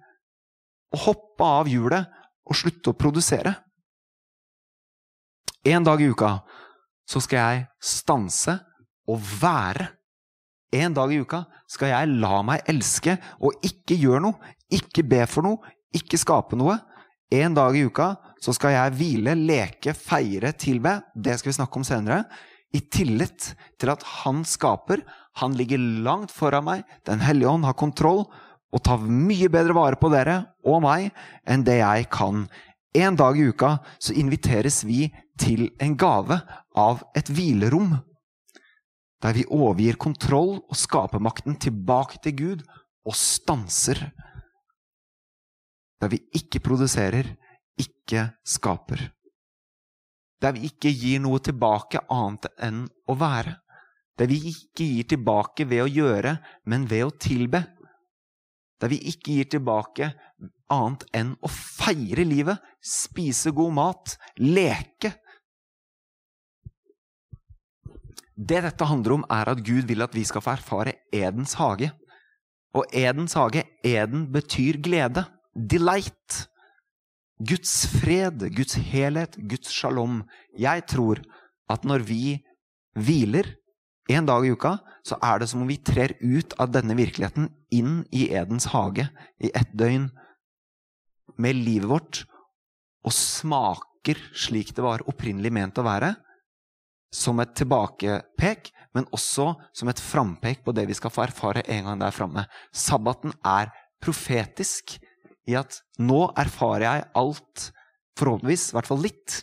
å 0.92 1.00
hoppe 1.08 1.48
av 1.60 1.70
hjulet 1.70 2.12
og 2.46 2.58
slutte 2.60 2.92
å 2.92 2.98
produsere. 2.98 3.54
En 5.66 5.84
dag 5.84 6.02
i 6.02 6.06
uka 6.06 6.28
så 7.10 7.18
skal 7.24 7.40
jeg 7.40 7.62
stanse 7.82 8.52
og 9.10 9.22
være. 9.40 9.88
En 10.78 10.94
dag 10.94 11.10
i 11.10 11.18
uka 11.18 11.40
skal 11.66 11.90
jeg 11.90 12.12
la 12.22 12.36
meg 12.46 12.68
elske 12.70 13.16
og 13.42 13.66
ikke 13.66 13.96
gjøre 13.98 14.20
noe, 14.28 14.52
ikke 14.70 15.02
be 15.02 15.24
for 15.26 15.42
noe, 15.42 15.72
ikke 15.90 16.20
skape 16.22 16.58
noe. 16.58 16.76
En 17.34 17.58
dag 17.58 17.74
i 17.74 17.82
uka 17.82 18.12
så 18.38 18.54
skal 18.54 18.76
jeg 18.76 18.94
hvile, 19.00 19.34
leke, 19.34 19.96
feire, 19.98 20.54
tilbe. 20.54 21.00
Det 21.18 21.34
skal 21.40 21.50
vi 21.50 21.56
snakke 21.58 21.82
om 21.82 21.88
senere. 21.90 22.20
I 22.70 22.84
tillit 22.86 23.50
til 23.80 23.90
at 23.90 24.06
han 24.20 24.46
skaper. 24.46 25.02
Han 25.42 25.58
ligger 25.58 25.82
langt 26.06 26.30
foran 26.30 26.68
meg. 26.70 26.86
Den 27.10 27.26
hellige 27.26 27.50
ånd 27.50 27.66
har 27.66 27.74
kontroll 27.74 28.28
og 28.70 28.86
tar 28.86 29.02
mye 29.02 29.50
bedre 29.50 29.74
vare 29.74 29.98
på 29.98 30.14
dere 30.14 30.44
og 30.62 30.84
meg 30.86 31.10
enn 31.42 31.66
det 31.66 31.80
jeg 31.82 32.10
kan. 32.14 32.46
En 32.94 33.18
dag 33.18 33.34
i 33.34 33.50
uka 33.50 33.80
så 33.98 34.14
inviteres 34.14 34.84
vi 34.86 35.08
til 35.40 35.68
en 35.82 35.96
gave 35.98 36.40
av 36.76 37.02
et 37.16 37.30
hvilerom. 37.32 37.96
Der 39.22 39.36
vi 39.36 39.46
overgir 39.48 39.96
kontroll 40.00 40.58
og 40.60 40.76
skapermakten 40.76 41.56
tilbake 41.60 42.20
til 42.24 42.36
Gud 42.36 42.66
og 43.06 43.16
stanser 43.16 44.06
der 46.00 46.12
vi 46.12 46.20
ikke 46.36 46.60
produserer, 46.60 47.28
ikke 47.80 48.28
skaper. 48.44 49.00
Der 50.42 50.52
vi 50.52 50.68
ikke 50.68 50.92
gir 50.92 51.22
noe 51.24 51.40
tilbake 51.40 52.02
annet 52.12 52.50
enn 52.62 52.84
å 53.08 53.16
være. 53.16 53.56
Der 54.16 54.28
vi 54.28 54.40
ikke 54.52 54.84
gir 54.84 55.08
tilbake 55.12 55.66
ved 55.68 55.84
å 55.84 55.90
gjøre, 55.90 56.36
men 56.68 56.86
ved 56.88 57.06
å 57.06 57.14
tilbe. 57.20 57.62
Der 58.80 58.92
vi 58.92 59.00
ikke 59.08 59.38
gir 59.38 59.48
tilbake 59.56 60.10
annet 60.72 61.06
enn 61.16 61.34
å 61.40 61.48
feire 61.52 62.24
livet, 62.28 62.60
spise 62.80 63.52
god 63.56 63.76
mat, 63.76 64.16
leke. 64.40 65.14
Det 68.36 68.60
dette 68.60 68.84
handler 68.84 69.16
om, 69.16 69.24
er 69.32 69.48
at 69.48 69.62
Gud 69.64 69.86
vil 69.88 70.04
at 70.04 70.14
vi 70.14 70.24
skal 70.28 70.44
få 70.44 70.52
erfare 70.52 70.92
Edens 71.14 71.56
hage. 71.56 71.88
Og 72.76 72.84
Edens 72.92 73.32
hage, 73.38 73.64
Eden 73.84 74.26
betyr 74.32 74.76
glede 74.84 75.24
delight. 75.56 76.44
Guds 77.40 77.86
fred, 77.88 78.44
Guds 78.56 78.76
helhet, 78.92 79.36
Guds 79.48 79.72
shalom. 79.72 80.22
Jeg 80.58 80.84
tror 80.88 81.22
at 81.72 81.84
når 81.84 82.04
vi 82.04 82.36
hviler, 82.96 83.56
en 84.06 84.28
dag 84.28 84.44
i 84.46 84.52
uka, 84.54 84.76
så 85.02 85.16
er 85.24 85.40
det 85.40 85.48
som 85.50 85.64
om 85.64 85.68
vi 85.68 85.80
trer 85.82 86.12
ut 86.20 86.54
av 86.62 86.70
denne 86.70 86.94
virkeligheten 86.94 87.48
inn 87.74 88.04
i 88.14 88.28
Edens 88.30 88.68
hage 88.70 89.08
i 89.42 89.50
ett 89.50 89.72
døgn 89.74 90.06
med 91.42 91.58
livet 91.58 91.90
vårt 91.90 92.20
og 93.06 93.14
smaker 93.14 94.20
slik 94.36 94.70
det 94.76 94.84
var 94.84 95.02
opprinnelig 95.10 95.52
ment 95.54 95.80
å 95.82 95.86
være, 95.86 96.12
som 97.16 97.40
et 97.40 97.54
tilbakepek, 97.56 98.70
men 98.96 99.08
også 99.14 99.50
som 99.76 99.90
et 99.90 100.00
frampek 100.00 100.62
på 100.64 100.74
det 100.76 100.86
vi 100.88 100.96
skal 100.96 101.12
få 101.12 101.26
erfare 101.26 101.64
en 101.72 101.88
gang 101.88 102.00
der 102.00 102.14
framme. 102.14 102.46
Sabbaten 102.72 103.34
er 103.44 103.72
profetisk 104.02 104.96
i 105.46 105.56
at 105.58 105.80
nå 106.02 106.26
erfarer 106.36 106.86
jeg 106.86 107.06
alt, 107.20 107.68
forhåpentligvis, 108.16 108.70
i 108.70 108.76
hvert 108.76 108.88
fall 108.88 109.04
litt, 109.04 109.42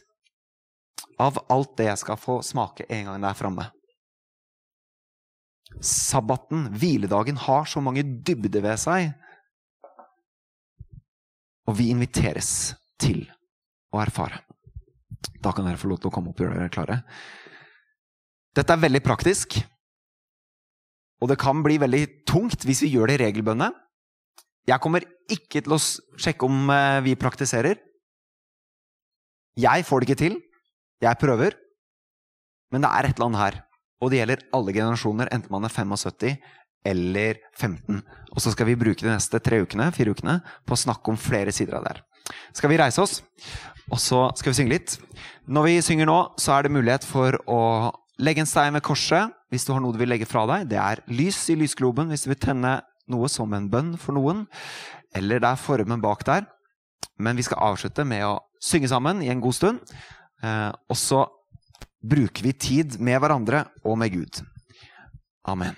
av 1.22 1.38
alt 1.54 1.76
det 1.78 1.88
jeg 1.92 2.02
skal 2.02 2.20
få 2.20 2.40
smake 2.46 2.88
en 2.90 3.12
gang 3.12 3.26
der 3.26 3.38
framme. 3.38 3.68
Sabbaten, 5.82 6.68
hviledagen, 6.78 7.38
har 7.38 7.70
så 7.70 7.82
mange 7.82 8.04
dybder 8.04 8.62
ved 8.66 8.82
seg. 8.82 9.14
Og 11.70 11.78
vi 11.80 11.90
inviteres 11.94 12.74
til 13.02 13.24
å 13.94 14.02
erfare. 14.04 14.42
Da 15.44 15.54
kan 15.56 15.66
dere 15.68 15.80
få 15.80 15.90
lov 15.92 16.02
til 16.02 16.12
å 16.12 16.14
komme 16.14 16.32
opp 16.32 16.42
og 16.42 16.46
gjøre 16.46 16.60
dere 16.60 16.74
klare. 16.74 17.00
Dette 18.54 18.76
er 18.76 18.84
veldig 18.84 19.02
praktisk. 19.06 19.58
Og 21.24 21.30
det 21.32 21.40
kan 21.42 21.64
bli 21.66 21.80
veldig 21.82 22.04
tungt 22.30 22.66
hvis 22.68 22.84
vi 22.86 22.94
gjør 22.94 23.10
det 23.10 23.18
i 23.18 23.24
regelbønne. 23.26 23.72
Jeg 24.70 24.80
kommer 24.84 25.04
ikke 25.32 25.64
til 25.64 25.76
å 25.76 25.82
sjekke 25.82 26.48
om 26.48 26.70
eh, 26.72 27.02
vi 27.04 27.18
praktiserer. 27.20 27.80
Jeg 29.60 29.86
får 29.88 30.02
det 30.02 30.10
ikke 30.10 30.22
til. 30.22 30.38
Jeg 31.04 31.20
prøver. 31.20 31.58
Men 32.74 32.86
det 32.86 32.92
er 32.92 33.08
et 33.08 33.18
eller 33.18 33.30
annet 33.30 33.44
her. 33.44 33.60
Og 34.04 34.12
det 34.12 34.20
gjelder 34.20 34.46
alle 34.56 34.76
generasjoner, 34.76 35.32
enten 35.32 35.54
man 35.54 35.66
er 35.68 35.74
75 35.74 36.38
eller 36.84 37.40
15. 37.56 38.02
Og 38.34 38.42
så 38.44 38.52
skal 38.52 38.68
vi 38.68 38.80
bruke 38.80 39.06
de 39.06 39.12
neste 39.12 39.40
tre 39.40 39.62
ukene, 39.64 39.92
fire 39.96 40.12
ukene 40.12 40.40
på 40.68 40.76
å 40.76 40.82
snakke 40.84 41.14
om 41.14 41.20
flere 41.20 41.54
sider 41.56 41.78
av 41.78 41.86
det 41.86 41.94
her. 41.94 42.02
Skal 42.56 42.72
vi 42.72 42.80
reise 42.80 43.04
oss, 43.04 43.22
og 43.92 44.00
så 44.00 44.26
skal 44.40 44.52
vi 44.52 44.58
synge 44.58 44.76
litt. 44.76 44.98
Når 45.48 45.70
vi 45.70 45.78
synger 45.86 46.10
nå, 46.10 46.18
så 46.40 46.58
er 46.58 46.66
det 46.66 46.76
mulighet 46.76 47.08
for 47.08 47.38
å 47.48 47.62
legge 48.22 48.44
en 48.44 48.50
stein 48.50 48.76
ved 48.76 48.84
korset 48.86 49.34
hvis 49.54 49.66
du 49.66 49.74
har 49.74 49.82
noe 49.82 49.94
du 49.94 50.02
vil 50.02 50.12
legge 50.12 50.30
fra 50.30 50.46
deg. 50.50 50.68
Det 50.72 50.80
er 50.82 51.04
lys 51.14 51.40
i 51.54 51.58
lysgloben 51.60 52.12
hvis 52.12 52.26
du 52.26 52.32
vil 52.34 52.42
tenne 52.42 52.80
noe 53.12 53.30
som 53.32 53.54
en 53.54 53.70
bønn 53.70 53.94
for 54.02 54.18
noen. 54.18 54.46
Eller 55.16 55.42
det 55.42 55.50
er 55.50 55.62
formen 55.62 56.02
bak 56.04 56.26
der. 56.28 56.48
Men 57.22 57.38
vi 57.38 57.46
skal 57.46 57.62
avslutte 57.72 58.06
med 58.08 58.26
å 58.26 58.38
synge 58.64 58.90
sammen 58.90 59.22
i 59.22 59.30
en 59.34 59.44
god 59.44 59.58
stund. 59.58 59.96
Eh, 60.44 60.72
og 60.72 60.98
så 61.00 61.26
bruker 62.04 62.50
vi 62.50 62.54
tid 62.58 63.00
med 63.00 63.22
hverandre 63.24 63.66
og 63.86 64.00
med 64.02 64.16
Gud. 64.18 64.44
Amen. 65.48 65.78